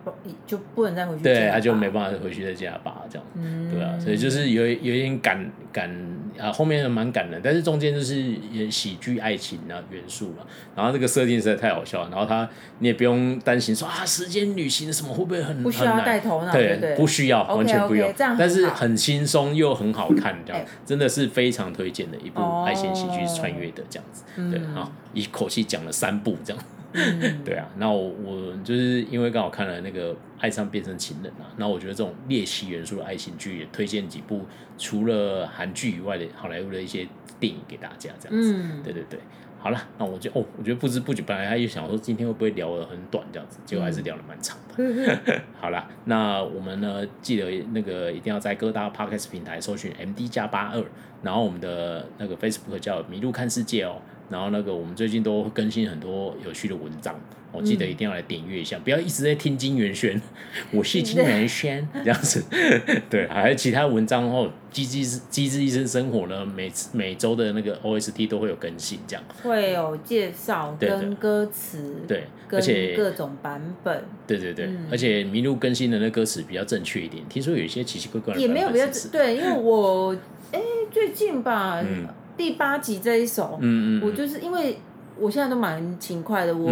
[0.48, 5.92] 就不能再回去，对，他就没办法回去再见他爸这样，嗯、对啊，所以就是有有点感感
[6.40, 8.16] 啊，后面蛮感人，但是中间就是
[8.50, 12.48] 也喜剧爱情啊元素嘛，然后这个设定实在太好笑了，然后他
[12.80, 14.46] 你也不用担心说啊时间。
[14.56, 16.52] 旅行什么会不会很不需要带头脑？
[16.54, 18.14] 对，对不需要完全不用。
[18.16, 24.24] 但是很轻松又很好看，这样真的是非常推荐的一部爱情喜剧，穿越的这样子。
[24.38, 26.64] 哦、对，啊，一口气讲了三部这样。
[26.94, 30.14] 嗯、 对啊，那我我就是因为刚好看了那个
[30.46, 34.46] 《爱上变成情人》啊，那我觉得这种猎奇元素的爱情剧也推荐几部，
[34.78, 37.08] 除了韩剧以外的好莱坞的一些
[37.40, 38.54] 电影给大家这样子。
[38.56, 39.20] 嗯，对对对。
[39.58, 45.42] 好了，那我就哦，我觉得不知不觉，本来他又想说今天会不会聊得很短这样子，结果还是聊得蛮长的。
[45.60, 50.86] 好了，那我们呢，记得那个一定要在各大 Podcast 平台搜寻 MD 加八二，
[51.24, 54.00] 然后我们的那个 Facebook 叫麋鹿看世界哦。
[54.30, 57.16] 然后那个我们最近都更新很多有趣的文章，
[57.52, 60.20] 我记得一定要来点阅一下，嗯、不要一直在听金元轩，
[60.72, 62.44] 我是金元轩这样子，
[63.10, 69.24] 对，还有其他文章哦，机智机智医生生活呢，每次每周的那个 OST 都会有更新，这样。
[69.44, 80.16] 会有介绍跟歌词，对，而且各种版本，对对对，嗯、而且麋鹿更新的那歌词比较正确一点，听说有一些奇奇怪怪的也没有比较对，因为我
[80.52, 80.60] 哎
[80.92, 81.82] 最近吧。
[81.88, 82.08] 嗯
[82.38, 84.78] 第八集这一首，嗯嗯，我就是因为
[85.18, 86.72] 我现在都蛮勤快的，我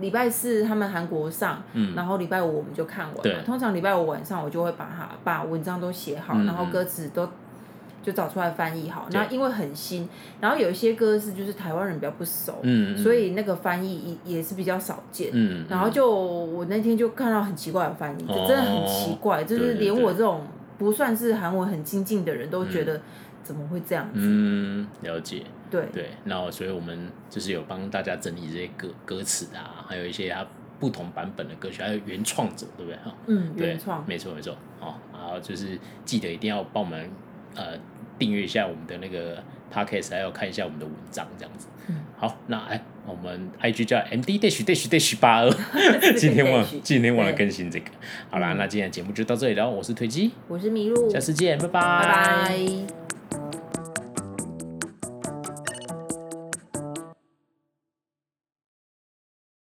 [0.00, 3.22] 礼拜四他们韩国上，嗯，然后礼拜五我们就看完了。
[3.22, 3.36] 对。
[3.44, 7.28] 通常礼拜五晚上我就会把它把文章都写好，嗯、然后歌词都
[8.02, 9.06] 就找出来翻译好。
[9.12, 9.36] 那对。
[9.36, 10.08] 因为很新，
[10.40, 20.40] 然后有一些歌是就是台湾人比较不熟，嗯，所以那个翻译也也是比较少见，嗯，然后就我那天就看到很奇怪的翻译，就真的很奇怪，哦、就是连我这种
[20.76, 23.00] 不算是韩文很精进的人都觉得。
[23.44, 24.14] 怎么会这样子？
[24.16, 25.42] 嗯，了解。
[25.70, 30.46] 对对，那所以我们就是有帮大家整理这些歌歌词啊，还有一些它
[30.78, 32.96] 不同版本的歌曲，还有原创者，对不对？
[32.98, 34.56] 哈，嗯，原创，没错没错。
[34.78, 37.10] 好，然后就是记得一定要帮我们
[37.56, 37.78] 呃
[38.18, 39.42] 订阅一下我们的那个
[39.72, 41.66] podcast，还要看一下我们的文章，这样子。
[41.88, 45.50] 嗯，好，那哎，我们 IG 叫 MD dash dash dash 八二，
[46.16, 47.86] 今天忘今天忘了更新这个。
[48.30, 51.80] 好啦，那今天节目就到这里了，我是推机，我是麋鹿，下次见，拜拜。
[51.80, 53.13] 拜拜。
[53.34, 53.63] Thank you.